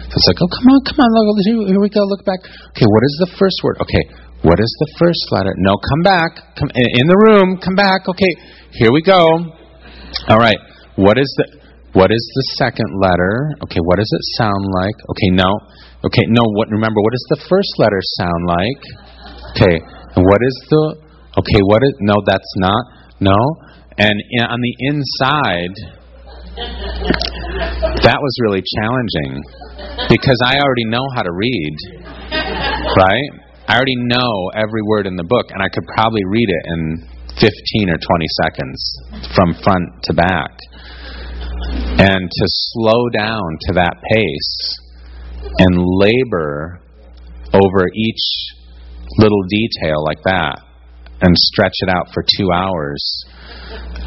So 0.08 0.16
it's 0.16 0.28
like, 0.32 0.40
oh, 0.40 0.48
come 0.48 0.68
on, 0.72 0.80
come 0.88 1.00
on, 1.04 1.10
look, 1.12 1.40
here 1.44 1.82
we 1.82 1.92
go, 1.92 2.04
look 2.08 2.24
back. 2.24 2.40
Okay, 2.72 2.88
what 2.88 3.04
is 3.04 3.16
the 3.20 3.32
first 3.36 3.60
word? 3.64 3.78
Okay, 3.84 4.04
what 4.44 4.60
is 4.60 4.72
the 4.84 4.92
first 5.00 5.24
letter? 5.32 5.56
No, 5.56 5.80
come 5.80 6.04
back. 6.04 6.56
Come 6.60 6.68
in 6.76 7.08
the 7.08 7.16
room. 7.16 7.64
Come 7.64 7.80
back. 7.80 8.12
Okay, 8.12 8.28
here 8.76 8.92
we 8.92 9.00
go. 9.00 9.24
All 10.28 10.36
right. 10.36 10.60
What 11.00 11.16
is 11.18 11.32
the 11.40 11.64
what 11.96 12.12
is 12.12 12.20
the 12.20 12.46
second 12.60 12.92
letter? 13.00 13.56
Okay, 13.64 13.80
what 13.88 14.04
does 14.04 14.12
it 14.12 14.24
sound 14.36 14.68
like? 14.76 15.00
Okay, 15.16 15.32
no. 15.32 15.48
Okay, 16.04 16.28
no, 16.28 16.44
what 16.60 16.68
remember 16.68 17.00
what 17.00 17.16
does 17.16 17.28
the 17.32 17.42
first 17.48 17.72
letter 17.80 18.02
sound 18.20 18.44
like? 18.44 18.82
Okay, 19.56 19.80
and 19.80 20.26
what 20.28 20.44
is 20.44 20.56
the 20.68 21.03
Okay, 21.38 21.62
what 21.66 21.82
is 21.84 21.94
No, 22.02 22.16
that's 22.26 22.54
not. 22.58 22.86
No. 23.20 23.38
And 23.98 24.14
on 24.50 24.60
the 24.62 24.76
inside 24.80 25.74
that 28.06 28.20
was 28.22 28.34
really 28.46 28.62
challenging 28.78 29.42
because 30.10 30.38
I 30.46 30.62
already 30.62 30.86
know 30.86 31.06
how 31.16 31.24
to 31.24 31.34
read. 31.34 31.76
Right? 32.96 33.30
I 33.68 33.76
already 33.76 33.98
know 33.98 34.52
every 34.54 34.82
word 34.86 35.08
in 35.08 35.16
the 35.16 35.24
book 35.24 35.50
and 35.50 35.62
I 35.62 35.70
could 35.70 35.86
probably 35.96 36.22
read 36.26 36.50
it 36.50 36.64
in 36.66 37.08
15 37.42 37.90
or 37.90 37.98
20 37.98 38.26
seconds 38.44 38.78
from 39.34 39.54
front 39.64 40.04
to 40.04 40.14
back. 40.14 40.54
And 41.98 42.30
to 42.30 42.46
slow 42.46 43.10
down 43.10 43.58
to 43.68 43.74
that 43.74 43.98
pace 44.14 44.78
and 45.60 45.78
labor 45.78 46.80
over 47.54 47.88
each 47.96 48.24
little 49.18 49.44
detail 49.50 50.04
like 50.04 50.22
that 50.26 50.62
and 51.24 51.36
stretch 51.36 51.74
it 51.82 51.90
out 51.90 52.14
for 52.14 52.22
two 52.22 52.52
hours, 52.52 53.02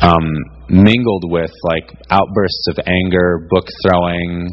um, 0.03 0.29
mingled 0.69 1.25
with 1.33 1.51
like 1.65 1.89
outbursts 2.11 2.67
of 2.69 2.79
anger, 2.87 3.49
book 3.49 3.67
throwing, 3.83 4.53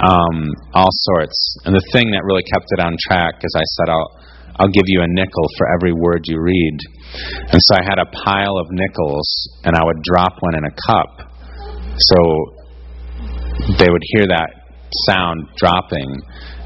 um, 0.00 0.48
all 0.72 0.90
sorts. 0.90 1.36
And 1.64 1.74
the 1.74 1.84
thing 1.92 2.10
that 2.12 2.24
really 2.24 2.44
kept 2.48 2.66
it 2.70 2.80
on 2.80 2.96
track 3.06 3.34
is 3.44 3.54
I 3.54 3.66
said, 3.76 3.92
I'll, 3.92 4.10
I'll 4.56 4.72
give 4.72 4.86
you 4.86 5.02
a 5.02 5.08
nickel 5.08 5.46
for 5.58 5.68
every 5.76 5.92
word 5.92 6.22
you 6.24 6.40
read. 6.40 6.78
And 7.52 7.60
so 7.60 7.76
I 7.76 7.84
had 7.84 7.98
a 7.98 8.06
pile 8.24 8.56
of 8.56 8.66
nickels, 8.70 9.28
and 9.64 9.76
I 9.76 9.84
would 9.84 10.02
drop 10.02 10.32
one 10.40 10.56
in 10.56 10.64
a 10.64 10.74
cup. 10.88 11.28
So 11.96 12.18
they 13.78 13.90
would 13.90 14.02
hear 14.14 14.26
that 14.28 14.48
sound 15.06 15.48
dropping, 15.56 16.08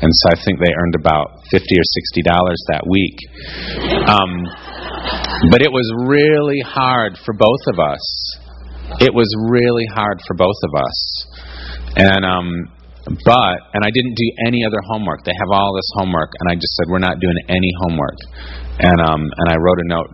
and 0.03 0.11
so 0.13 0.29
I 0.31 0.37
think 0.45 0.61
they 0.61 0.71
earned 0.71 0.95
about 0.95 1.43
fifty 1.51 1.75
or 1.75 1.83
sixty 1.83 2.23
dollars 2.23 2.63
that 2.69 2.87
week. 2.87 3.19
Um, 4.07 4.47
but 5.51 5.63
it 5.63 5.73
was 5.73 5.87
really 6.07 6.61
hard 6.61 7.19
for 7.25 7.35
both 7.35 7.65
of 7.73 7.79
us. 7.79 8.05
It 9.01 9.15
was 9.15 9.29
really 9.49 9.87
hard 9.95 10.21
for 10.27 10.35
both 10.35 10.59
of 10.63 10.73
us, 10.77 10.99
and 11.97 12.25
um, 12.25 12.49
but 13.25 13.57
and 13.75 13.83
I 13.83 13.91
didn't 13.91 14.15
do 14.15 14.29
any 14.47 14.65
other 14.65 14.79
homework. 14.87 15.25
They 15.25 15.35
have 15.35 15.51
all 15.51 15.75
this 15.75 15.91
homework, 15.97 16.31
and 16.39 16.47
I 16.51 16.55
just 16.55 16.75
said 16.77 16.87
we're 16.91 17.03
not 17.03 17.19
doing 17.19 17.39
any 17.49 17.73
homework, 17.83 18.19
and 18.79 19.01
um, 19.01 19.23
and 19.23 19.47
I 19.49 19.57
wrote 19.59 19.81
a 19.81 19.89
note 19.89 20.11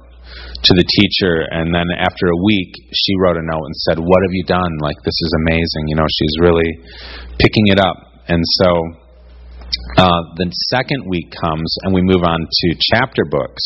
to 0.65 0.73
the 0.75 0.87
teacher, 0.87 1.45
and 1.51 1.75
then 1.75 1.87
after 1.99 2.27
a 2.27 2.39
week, 2.45 2.73
she 2.93 3.13
wrote 3.21 3.37
a 3.37 3.45
note 3.45 3.65
and 3.67 3.77
said, 3.89 3.99
"What 3.99 4.21
have 4.25 4.33
you 4.33 4.45
done? 4.45 4.73
Like 4.81 4.97
this 5.05 5.19
is 5.21 5.33
amazing." 5.45 5.85
You 5.89 5.97
know, 5.97 6.09
she's 6.09 6.35
really 6.41 6.71
picking 7.39 7.69
it 7.69 7.81
up, 7.81 8.25
and 8.29 8.41
so 8.63 8.71
uh, 9.99 10.23
the 10.37 10.49
second 10.71 11.05
week 11.09 11.35
comes, 11.43 11.69
and 11.83 11.95
we 11.95 12.03
move 12.03 12.23
on 12.25 12.41
to 12.41 12.69
chapter 12.95 13.25
books. 13.29 13.63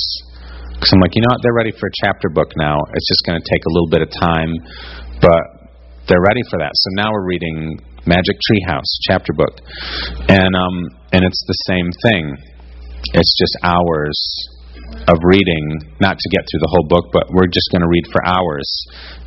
Because 0.83 0.99
I'm 0.99 1.03
like, 1.07 1.14
you 1.14 1.23
know 1.23 1.31
what? 1.31 1.42
They're 1.47 1.55
ready 1.55 1.71
for 1.71 1.87
a 1.87 1.95
chapter 2.03 2.27
book 2.27 2.59
now. 2.59 2.75
It's 2.75 3.07
just 3.07 3.23
going 3.23 3.38
to 3.38 3.47
take 3.47 3.62
a 3.62 3.71
little 3.71 3.87
bit 3.87 4.03
of 4.03 4.11
time, 4.11 4.51
but 5.23 5.71
they're 6.11 6.27
ready 6.27 6.42
for 6.51 6.59
that. 6.59 6.75
So 6.75 6.99
now 6.99 7.14
we're 7.14 7.23
reading 7.23 7.79
Magic 8.03 8.35
Treehouse 8.42 8.90
chapter 9.07 9.31
book, 9.31 9.62
and 10.27 10.51
um, 10.51 10.75
and 11.14 11.23
it's 11.23 11.38
the 11.47 11.59
same 11.71 11.87
thing. 12.03 12.35
It's 13.14 13.31
just 13.38 13.55
hours 13.62 14.18
of 15.07 15.23
reading, 15.23 15.95
not 16.03 16.18
to 16.18 16.29
get 16.35 16.42
through 16.51 16.66
the 16.66 16.73
whole 16.75 16.90
book, 16.90 17.14
but 17.14 17.31
we're 17.31 17.47
just 17.47 17.71
going 17.71 17.87
to 17.87 17.90
read 17.90 18.11
for 18.11 18.18
hours 18.27 18.66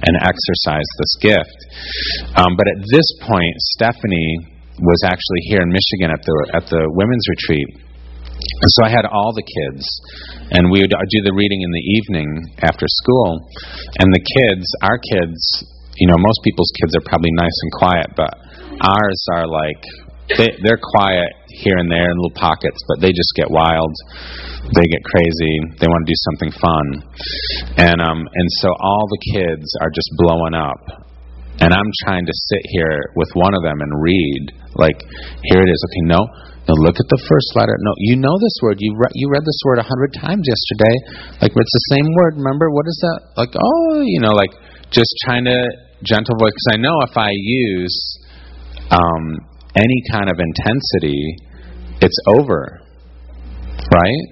and 0.03 0.11
exercise 0.27 0.83
this 0.99 1.13
gift. 1.23 1.59
Um, 2.35 2.59
but 2.59 2.67
at 2.67 2.83
this 2.83 3.07
point, 3.23 3.55
Stephanie 3.79 4.59
was 4.83 4.99
actually 5.07 5.39
here 5.47 5.63
in 5.63 5.71
Michigan 5.71 6.11
at 6.11 6.19
the 6.19 6.35
at 6.51 6.67
the 6.67 6.83
women's 6.99 7.23
retreat. 7.31 7.94
And 8.61 8.71
so 8.71 8.79
I 8.85 8.91
had 8.91 9.05
all 9.05 9.33
the 9.33 9.45
kids, 9.45 9.83
and 10.51 10.71
we 10.71 10.81
would 10.81 10.93
do 10.93 11.21
the 11.23 11.35
reading 11.35 11.61
in 11.61 11.71
the 11.71 11.85
evening 12.01 12.29
after 12.63 12.85
school. 12.87 13.41
And 13.99 14.13
the 14.13 14.23
kids, 14.23 14.65
our 14.81 14.97
kids, 14.97 15.39
you 15.97 16.07
know, 16.07 16.17
most 16.17 16.39
people's 16.43 16.71
kids 16.81 16.95
are 16.95 17.05
probably 17.05 17.31
nice 17.35 17.57
and 17.63 17.71
quiet, 17.73 18.09
but 18.15 18.33
ours 18.81 19.21
are 19.35 19.47
like 19.47 19.81
they, 20.37 20.49
they're 20.63 20.81
quiet 20.81 21.29
here 21.61 21.77
and 21.77 21.89
there 21.89 22.09
in 22.09 22.17
little 22.17 22.35
pockets, 22.35 22.77
but 22.89 22.99
they 22.99 23.13
just 23.13 23.31
get 23.35 23.49
wild. 23.49 23.93
They 24.73 24.87
get 24.89 25.03
crazy. 25.05 25.77
They 25.77 25.87
want 25.87 26.05
to 26.05 26.09
do 26.09 26.19
something 26.25 26.51
fun, 26.57 26.85
and 27.77 28.01
um, 28.01 28.25
and 28.25 28.47
so 28.61 28.73
all 28.81 29.05
the 29.05 29.21
kids 29.37 29.65
are 29.81 29.93
just 29.93 30.09
blowing 30.17 30.57
up 30.57 31.05
and 31.59 31.71
I'm 31.71 31.91
trying 32.03 32.25
to 32.25 32.35
sit 32.51 32.63
here 32.75 33.11
with 33.15 33.29
one 33.33 33.53
of 33.55 33.63
them 33.63 33.79
and 33.79 33.91
read. 34.01 34.43
Like, 34.75 34.99
here 35.47 35.61
it 35.63 35.69
is. 35.71 35.79
Okay, 35.87 36.03
no, 36.11 36.19
no. 36.67 36.73
Look 36.83 36.99
at 36.99 37.07
the 37.07 37.21
first 37.31 37.55
letter. 37.55 37.75
No, 37.79 37.93
you 37.97 38.19
know 38.19 38.35
this 38.35 38.57
word. 38.61 38.77
You 38.79 38.91
re- 38.97 39.15
you 39.15 39.31
read 39.31 39.45
this 39.45 39.61
word 39.63 39.79
a 39.79 39.87
hundred 39.87 40.11
times 40.19 40.43
yesterday. 40.43 40.95
Like, 41.39 41.53
it's 41.55 41.75
the 41.79 41.87
same 41.95 42.07
word. 42.19 42.35
Remember 42.35 42.69
what 42.71 42.87
is 42.87 42.99
that? 43.07 43.19
Like, 43.39 43.53
oh, 43.55 44.03
you 44.03 44.19
know, 44.19 44.35
like 44.35 44.51
just 44.91 45.09
trying 45.23 45.45
to 45.45 45.55
gentle 46.03 46.35
voice. 46.35 46.51
Because 46.51 46.71
I 46.75 46.77
know 46.83 46.95
if 47.07 47.15
I 47.15 47.31
use 47.31 47.95
um, 48.91 49.39
any 49.75 49.99
kind 50.11 50.27
of 50.27 50.35
intensity, 50.35 51.39
it's 52.03 52.19
over, 52.27 52.81
right? 53.95 54.25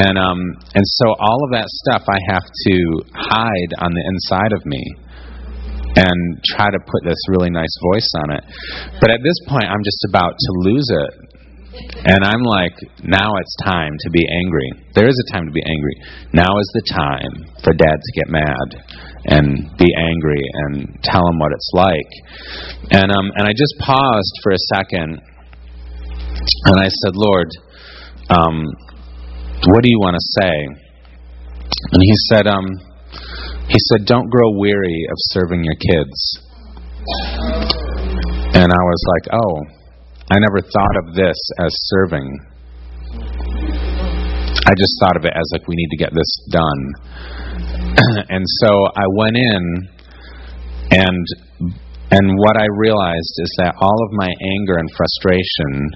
And 0.00 0.16
um, 0.16 0.40
and 0.74 0.84
so 0.84 1.12
all 1.18 1.40
of 1.44 1.50
that 1.52 1.66
stuff 1.68 2.04
I 2.08 2.18
have 2.32 2.44
to 2.44 2.76
hide 3.12 3.72
on 3.78 3.92
the 3.92 4.04
inside 4.06 4.52
of 4.52 4.64
me 4.64 4.80
and 5.96 6.44
try 6.44 6.68
to 6.70 6.78
put 6.78 7.02
this 7.04 7.18
really 7.28 7.50
nice 7.50 7.72
voice 7.92 8.10
on 8.24 8.36
it. 8.36 8.44
But 9.00 9.10
at 9.10 9.20
this 9.24 9.36
point, 9.48 9.64
I'm 9.64 9.82
just 9.82 10.04
about 10.08 10.32
to 10.36 10.50
lose 10.60 10.88
it. 10.92 11.12
And 12.08 12.24
I'm 12.24 12.40
like, 12.40 12.72
now 13.04 13.36
it's 13.36 13.56
time 13.64 13.92
to 14.00 14.10
be 14.10 14.24
angry. 14.28 14.70
There 14.94 15.08
is 15.08 15.16
a 15.28 15.32
time 15.32 15.44
to 15.46 15.52
be 15.52 15.62
angry. 15.64 15.96
Now 16.32 16.58
is 16.58 16.70
the 16.72 16.84
time 16.88 17.32
for 17.64 17.72
dad 17.74 17.96
to 18.00 18.12
get 18.16 18.28
mad 18.28 18.68
and 19.28 19.76
be 19.76 19.92
angry 19.96 20.40
and 20.54 20.98
tell 21.02 21.26
him 21.28 21.38
what 21.38 21.52
it's 21.52 21.70
like. 21.74 22.12
And 22.92 23.10
um, 23.10 23.30
and 23.36 23.46
I 23.46 23.52
just 23.52 23.74
paused 23.80 24.34
for 24.42 24.52
a 24.52 24.62
second, 24.76 25.20
and 26.64 26.80
I 26.80 26.88
said, 26.88 27.12
Lord, 27.14 27.48
um, 28.30 28.64
what 29.68 29.82
do 29.82 29.90
you 29.90 29.98
want 29.98 30.16
to 30.16 30.40
say? 30.40 30.66
And 31.92 32.02
he 32.02 32.14
said, 32.30 32.46
um, 32.46 32.64
he 33.68 33.78
said, 33.90 34.06
Don't 34.06 34.30
grow 34.30 34.50
weary 34.58 35.06
of 35.10 35.16
serving 35.32 35.64
your 35.64 35.74
kids. 35.74 36.38
And 38.54 38.72
I 38.72 38.82
was 38.82 39.02
like, 39.14 39.26
Oh, 39.32 39.64
I 40.30 40.38
never 40.38 40.60
thought 40.60 40.96
of 41.04 41.14
this 41.14 41.36
as 41.60 41.70
serving. 41.90 42.46
I 44.66 44.74
just 44.74 44.98
thought 45.00 45.16
of 45.16 45.24
it 45.24 45.32
as 45.34 45.50
like, 45.52 45.68
we 45.68 45.76
need 45.76 45.90
to 45.90 45.96
get 45.96 46.10
this 46.12 46.48
done. 46.50 46.82
and 48.28 48.44
so 48.62 48.86
I 48.96 49.06
went 49.14 49.36
in, 49.36 49.88
and 50.90 51.26
and 52.10 52.38
what 52.38 52.56
I 52.60 52.66
realized 52.76 53.34
is 53.38 53.54
that 53.58 53.74
all 53.80 54.04
of 54.04 54.12
my 54.12 54.28
anger 54.28 54.76
and 54.78 54.90
frustration 54.96 55.90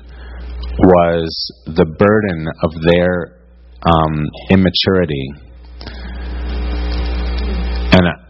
was 0.78 1.52
the 1.66 1.86
burden 1.98 2.46
of 2.62 2.72
their 2.82 3.38
um, 3.86 4.28
immaturity 4.50 5.49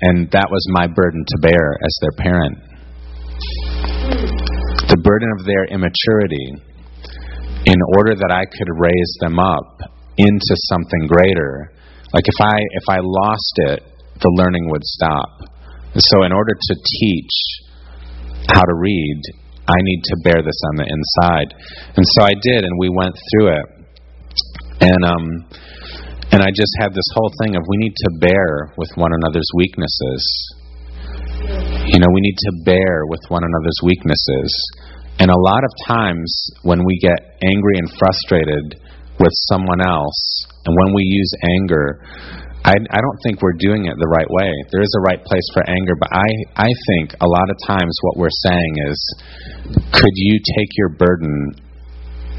and 0.02 0.30
that 0.32 0.48
was 0.50 0.64
my 0.70 0.86
burden 0.86 1.24
to 1.26 1.36
bear 1.40 1.76
as 1.84 1.94
their 2.00 2.16
parent. 2.16 2.58
The 4.88 5.00
burden 5.02 5.28
of 5.38 5.46
their 5.46 5.64
immaturity, 5.70 6.56
in 7.66 7.78
order 7.96 8.14
that 8.14 8.32
I 8.32 8.44
could 8.48 8.68
raise 8.80 9.12
them 9.20 9.38
up 9.38 9.80
into 10.16 10.54
something 10.72 11.06
greater. 11.06 11.72
Like 12.12 12.24
if 12.26 12.40
I 12.40 12.56
if 12.58 12.86
I 12.88 12.98
lost 13.00 13.54
it, 13.70 13.80
the 14.20 14.32
learning 14.36 14.68
would 14.70 14.84
stop. 14.84 15.28
So 15.96 16.24
in 16.24 16.32
order 16.32 16.54
to 16.54 16.74
teach 17.00 17.34
how 18.48 18.62
to 18.62 18.74
read, 18.74 19.20
I 19.68 19.78
need 19.82 20.02
to 20.04 20.16
bear 20.24 20.42
this 20.42 20.60
on 20.72 20.76
the 20.76 20.86
inside. 20.88 21.54
And 21.96 22.04
so 22.16 22.22
I 22.22 22.32
did, 22.40 22.64
and 22.64 22.78
we 22.78 22.88
went 22.88 23.14
through 23.14 23.48
it. 23.54 23.66
And 24.80 25.04
um, 25.04 25.46
and 26.32 26.42
I 26.42 26.50
just 26.54 26.74
had 26.78 26.94
this 26.94 27.06
whole 27.14 27.32
thing 27.42 27.56
of 27.56 27.62
we 27.66 27.76
need 27.78 27.94
to 27.94 28.10
bear 28.18 28.72
with 28.76 28.90
one 28.94 29.10
another's 29.12 29.50
weaknesses. 29.54 30.22
You 31.90 31.98
know, 31.98 32.10
we 32.14 32.20
need 32.20 32.38
to 32.38 32.52
bear 32.64 33.06
with 33.06 33.20
one 33.28 33.42
another's 33.42 33.80
weaknesses. 33.82 34.50
And 35.18 35.30
a 35.30 35.36
lot 35.36 35.64
of 35.64 35.72
times 35.86 36.30
when 36.62 36.84
we 36.84 36.98
get 37.02 37.36
angry 37.42 37.76
and 37.82 37.90
frustrated 37.98 38.80
with 39.18 39.34
someone 39.50 39.82
else, 39.82 40.46
and 40.64 40.76
when 40.84 40.94
we 40.94 41.02
use 41.02 41.32
anger, 41.60 42.00
I, 42.64 42.72
I 42.78 43.00
don't 43.00 43.20
think 43.24 43.42
we're 43.42 43.58
doing 43.58 43.86
it 43.86 43.96
the 43.98 44.08
right 44.08 44.30
way. 44.30 44.52
There 44.70 44.82
is 44.82 44.94
a 44.96 45.02
right 45.02 45.22
place 45.24 45.44
for 45.52 45.68
anger, 45.68 45.92
but 45.98 46.08
I, 46.12 46.28
I 46.56 46.70
think 46.88 47.14
a 47.20 47.26
lot 47.26 47.48
of 47.50 47.56
times 47.66 47.92
what 48.02 48.16
we're 48.16 48.38
saying 48.46 48.72
is, 48.88 48.98
could 49.92 50.14
you 50.14 50.38
take 50.56 50.70
your 50.76 50.90
burden 50.90 51.58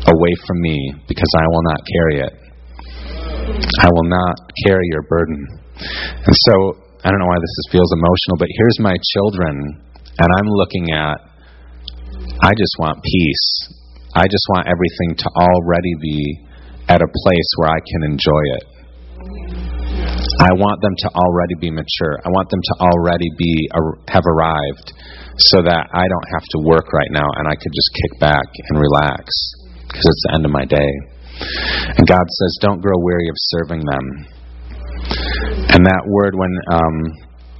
away 0.08 0.34
from 0.48 0.62
me 0.62 0.94
because 1.08 1.30
I 1.38 1.46
will 1.50 1.64
not 1.64 1.82
carry 1.86 2.20
it? 2.22 2.41
I 3.82 3.88
will 3.90 4.10
not 4.10 4.36
carry 4.66 4.86
your 4.92 5.04
burden. 5.10 5.40
And 6.26 6.36
so, 6.36 6.54
I 7.04 7.10
don't 7.10 7.20
know 7.20 7.32
why 7.32 7.42
this 7.42 7.72
feels 7.72 7.92
emotional, 7.94 8.38
but 8.38 8.48
here's 8.50 8.80
my 8.80 8.96
children, 9.18 9.82
and 10.18 10.30
I'm 10.38 10.50
looking 10.54 10.92
at, 10.94 11.18
I 12.42 12.52
just 12.54 12.76
want 12.78 13.02
peace. 13.02 13.48
I 14.14 14.28
just 14.30 14.46
want 14.54 14.68
everything 14.68 15.18
to 15.18 15.28
already 15.34 15.94
be 16.02 16.46
at 16.90 17.02
a 17.02 17.08
place 17.08 17.50
where 17.58 17.70
I 17.70 17.80
can 17.80 18.12
enjoy 18.12 18.44
it. 18.60 18.66
I 20.42 20.52
want 20.58 20.82
them 20.82 20.94
to 21.06 21.10
already 21.14 21.56
be 21.60 21.72
mature. 21.72 22.18
I 22.26 22.30
want 22.30 22.50
them 22.50 22.62
to 22.62 22.74
already 22.82 23.30
be 23.38 23.70
have 24.10 24.26
arrived 24.26 24.94
so 25.38 25.62
that 25.62 25.90
I 25.94 26.06
don't 26.06 26.30
have 26.34 26.46
to 26.54 26.58
work 26.66 26.92
right 26.94 27.12
now 27.12 27.26
and 27.38 27.48
I 27.48 27.56
could 27.56 27.74
just 27.74 27.90
kick 27.94 28.20
back 28.20 28.46
and 28.70 28.80
relax 28.80 29.26
because 29.88 30.06
it's 30.06 30.24
the 30.30 30.34
end 30.36 30.46
of 30.46 30.52
my 30.52 30.66
day. 30.66 30.92
And 31.98 32.08
God 32.08 32.26
says, 32.28 32.58
don't 32.62 32.82
grow 32.82 32.98
weary 33.00 33.30
of 33.30 33.36
serving 33.38 33.84
them. 33.86 34.06
And 35.72 35.86
that 35.86 36.04
word, 36.08 36.36
when, 36.36 36.54
um, 36.72 36.96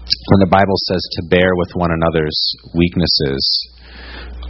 when 0.06 0.40
the 0.44 0.52
Bible 0.52 0.76
says 0.88 1.04
to 1.20 1.28
bear 1.30 1.56
with 1.56 1.72
one 1.76 1.92
another's 1.92 2.40
weaknesses, 2.76 3.42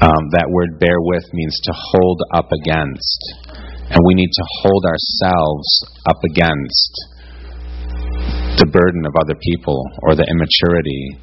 um, 0.01 0.23
that 0.33 0.49
word 0.49 0.79
bear 0.79 0.97
with 0.97 1.23
means 1.33 1.57
to 1.63 1.73
hold 1.73 2.21
up 2.33 2.49
against. 2.49 3.21
And 3.91 3.99
we 4.07 4.15
need 4.15 4.31
to 4.31 4.45
hold 4.63 4.83
ourselves 4.85 5.69
up 6.09 6.17
against 6.25 6.93
the 8.57 8.69
burden 8.71 9.05
of 9.05 9.13
other 9.19 9.37
people 9.37 9.77
or 10.03 10.15
the 10.15 10.25
immaturity 10.25 11.21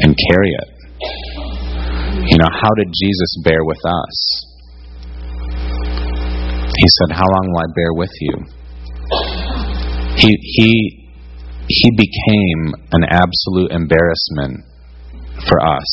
and 0.00 0.16
carry 0.30 0.50
it. 0.52 0.70
You 2.30 2.38
know, 2.38 2.50
how 2.50 2.72
did 2.76 2.88
Jesus 2.88 3.30
bear 3.44 3.64
with 3.64 3.80
us? 3.84 4.16
He 6.76 6.88
said, 6.88 7.16
How 7.16 7.24
long 7.24 7.46
will 7.50 7.60
I 7.60 7.70
bear 7.74 7.92
with 7.94 8.14
you? 8.20 8.34
He, 10.16 10.30
he, 10.40 10.70
he 11.68 11.90
became 11.96 12.74
an 12.92 13.04
absolute 13.08 13.72
embarrassment 13.72 14.64
for 15.48 15.60
us 15.64 15.88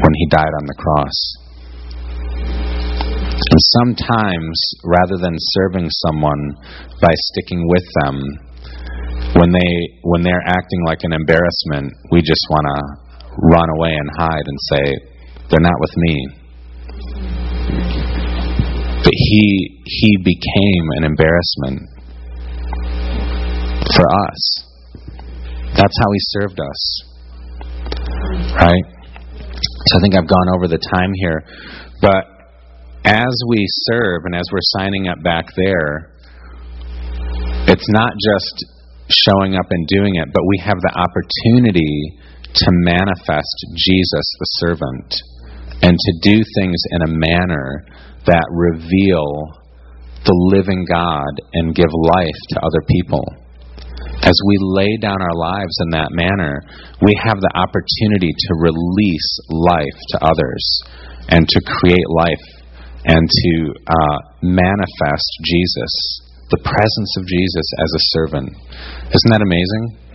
when 0.00 0.14
he 0.14 0.26
died 0.28 0.52
on 0.60 0.66
the 0.66 0.76
cross. 0.76 1.18
And 3.36 3.60
sometimes, 3.80 4.60
rather 4.84 5.16
than 5.20 5.36
serving 5.38 5.88
someone 5.90 6.56
by 7.00 7.12
sticking 7.14 7.68
with 7.68 7.84
them, 8.02 8.16
when 9.36 9.52
they 9.52 10.00
when 10.02 10.22
they're 10.22 10.46
acting 10.46 10.80
like 10.86 11.00
an 11.02 11.12
embarrassment, 11.12 11.92
we 12.10 12.22
just 12.22 12.40
want 12.48 12.64
to 12.64 12.78
run 13.52 13.68
away 13.76 13.92
and 13.92 14.10
hide 14.16 14.46
and 14.46 14.58
say, 14.72 14.84
"They're 15.50 15.60
not 15.60 15.78
with 15.80 15.96
me." 15.96 17.35
But 19.06 19.14
he 19.14 19.82
he 19.86 20.16
became 20.18 20.84
an 20.98 21.04
embarrassment. 21.04 21.94
for 23.94 24.02
us. 24.02 24.66
That's 25.78 25.94
how 26.02 26.10
He 26.10 26.18
served 26.34 26.58
us. 26.58 27.02
Right? 28.50 28.84
So 29.86 29.98
I 29.98 30.00
think 30.02 30.16
I've 30.16 30.26
gone 30.26 30.48
over 30.56 30.66
the 30.66 30.82
time 30.82 31.12
here. 31.14 31.44
But 32.02 32.26
as 33.04 33.30
we 33.48 33.64
serve 33.86 34.22
and 34.24 34.34
as 34.34 34.42
we're 34.50 34.66
signing 34.74 35.06
up 35.06 35.22
back 35.22 35.54
there, 35.54 36.10
it's 37.68 37.88
not 37.88 38.10
just 38.18 38.66
showing 39.08 39.54
up 39.54 39.66
and 39.70 39.86
doing 39.86 40.16
it, 40.16 40.28
but 40.34 40.42
we 40.48 40.58
have 40.66 40.78
the 40.82 40.90
opportunity 40.98 42.18
to 42.54 42.66
manifest 42.72 43.54
Jesus 43.76 44.26
the 44.40 44.46
servant 44.66 45.14
and 45.82 45.94
to 45.94 46.12
do 46.22 46.42
things 46.58 46.82
in 46.90 47.02
a 47.02 47.10
manner 47.14 47.86
that 48.26 48.46
reveal 48.50 49.26
the 50.26 50.36
living 50.50 50.84
God 50.90 51.30
and 51.54 51.74
give 51.74 51.90
life 52.10 52.40
to 52.50 52.58
other 52.58 52.82
people. 52.90 53.24
As 54.22 54.34
we 54.46 54.56
lay 54.60 54.96
down 54.98 55.22
our 55.22 55.36
lives 55.38 55.76
in 55.86 55.90
that 55.94 56.10
manner, 56.10 56.62
we 57.02 57.14
have 57.22 57.38
the 57.38 57.54
opportunity 57.54 58.34
to 58.34 58.50
release 58.58 59.30
life 59.50 59.98
to 60.10 60.18
others 60.24 60.64
and 61.28 61.46
to 61.46 61.60
create 61.78 62.08
life 62.10 62.46
and 63.06 63.22
to 63.22 63.52
uh, 63.86 64.18
manifest 64.42 65.30
Jesus, 65.44 65.92
the 66.50 66.58
presence 66.58 67.12
of 67.18 67.26
Jesus 67.26 67.66
as 67.78 67.90
a 67.94 68.02
servant. 68.18 68.50
Isn't 69.14 69.30
that 69.30 69.46
amazing? 69.46 70.06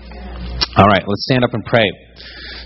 All 0.76 0.88
right, 0.92 1.04
let's 1.08 1.24
stand 1.32 1.44
up 1.44 1.54
and 1.54 1.64
pray. 1.64 1.88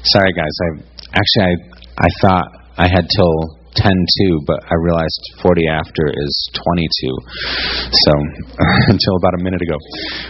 Sorry, 0.04 0.34
guys. 0.34 0.56
I 0.62 0.70
actually 1.14 1.46
I 1.46 2.06
I 2.06 2.10
thought 2.22 2.48
I 2.78 2.88
had 2.88 3.08
till 3.10 3.65
10 3.76 3.92
2, 3.92 4.42
but 4.48 4.60
I 4.64 4.76
realized 4.80 5.20
40 5.42 5.68
after 5.68 6.04
is 6.08 6.50
22. 6.54 6.90
So, 7.92 8.12
until 8.88 9.16
about 9.18 9.36
a 9.40 9.44
minute 9.44 9.62
ago. 9.62 9.78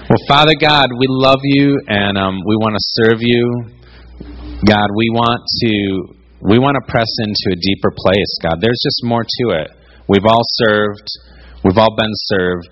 Well, 0.10 0.21
Father 0.27 0.53
God, 0.60 0.89
we 0.97 1.05
love 1.10 1.39
you 1.43 1.79
and 1.88 2.17
um, 2.17 2.41
we 2.45 2.55
want 2.58 2.75
to 2.75 2.84
serve 3.05 3.19
you. 3.21 3.45
God, 4.65 4.89
we 4.95 5.10
want 5.13 5.41
to. 5.62 6.15
We 6.41 6.60
want 6.60 6.77
to 6.77 6.91
press 6.91 7.10
into 7.25 7.58
a 7.58 7.60
deeper 7.60 7.89
place, 7.95 8.29
God. 8.43 8.62
There's 8.62 8.81
just 8.84 9.01
more 9.03 9.23
to 9.23 9.62
it. 9.62 9.71
We've 10.08 10.25
all 10.27 10.43
served. 10.62 11.08
We've 11.63 11.77
all 11.77 11.95
been 11.95 12.13
served. 12.29 12.69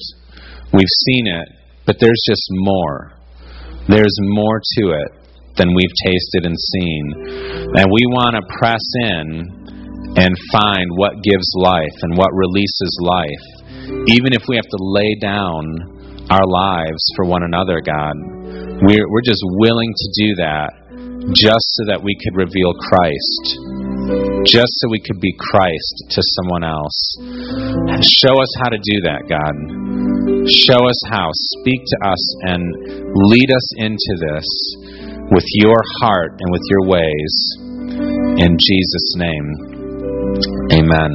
We've 0.74 0.96
seen 1.06 1.28
it, 1.28 1.50
but 1.86 1.98
there's 2.00 2.22
just 2.28 2.46
more. 2.52 3.18
There's 3.88 4.16
more 4.22 4.62
to 4.78 4.92
it 4.92 5.24
than 5.58 5.74
we've 5.74 5.96
tasted 6.06 6.46
and 6.46 6.58
seen. 6.58 7.14
And 7.76 7.86
we 7.92 8.06
want 8.10 8.36
to 8.36 8.58
press 8.58 8.84
in 9.06 9.63
and 10.16 10.34
find 10.52 10.88
what 10.96 11.14
gives 11.24 11.50
life 11.56 11.98
and 12.02 12.18
what 12.18 12.30
releases 12.34 12.94
life. 13.02 13.46
Even 14.08 14.34
if 14.34 14.44
we 14.48 14.56
have 14.56 14.70
to 14.70 14.80
lay 14.80 15.16
down 15.20 16.28
our 16.30 16.46
lives 16.46 17.04
for 17.16 17.26
one 17.26 17.44
another, 17.44 17.82
God, 17.82 18.14
we're, 18.86 19.08
we're 19.10 19.26
just 19.26 19.44
willing 19.58 19.94
to 19.94 20.08
do 20.16 20.36
that 20.36 20.70
just 21.34 21.66
so 21.80 21.84
that 21.88 22.04
we 22.04 22.16
could 22.20 22.36
reveal 22.36 22.76
Christ, 22.76 23.44
just 24.46 24.72
so 24.84 24.92
we 24.92 25.02
could 25.02 25.20
be 25.20 25.34
Christ 25.40 25.96
to 26.12 26.22
someone 26.38 26.64
else. 26.64 27.00
Show 28.04 28.36
us 28.38 28.52
how 28.62 28.70
to 28.70 28.78
do 28.78 28.98
that, 29.08 29.26
God. 29.26 29.56
Show 30.52 30.84
us 30.84 31.00
how. 31.10 31.32
Speak 31.32 31.82
to 31.88 31.98
us 32.08 32.24
and 32.44 32.62
lead 33.32 33.50
us 33.50 33.68
into 33.78 34.14
this 34.20 34.48
with 35.32 35.46
your 35.64 35.80
heart 36.02 36.36
and 36.40 36.52
with 36.52 36.64
your 36.70 36.88
ways. 36.88 37.34
In 38.44 38.58
Jesus' 38.60 39.16
name. 39.16 39.73
Amen. 40.74 41.12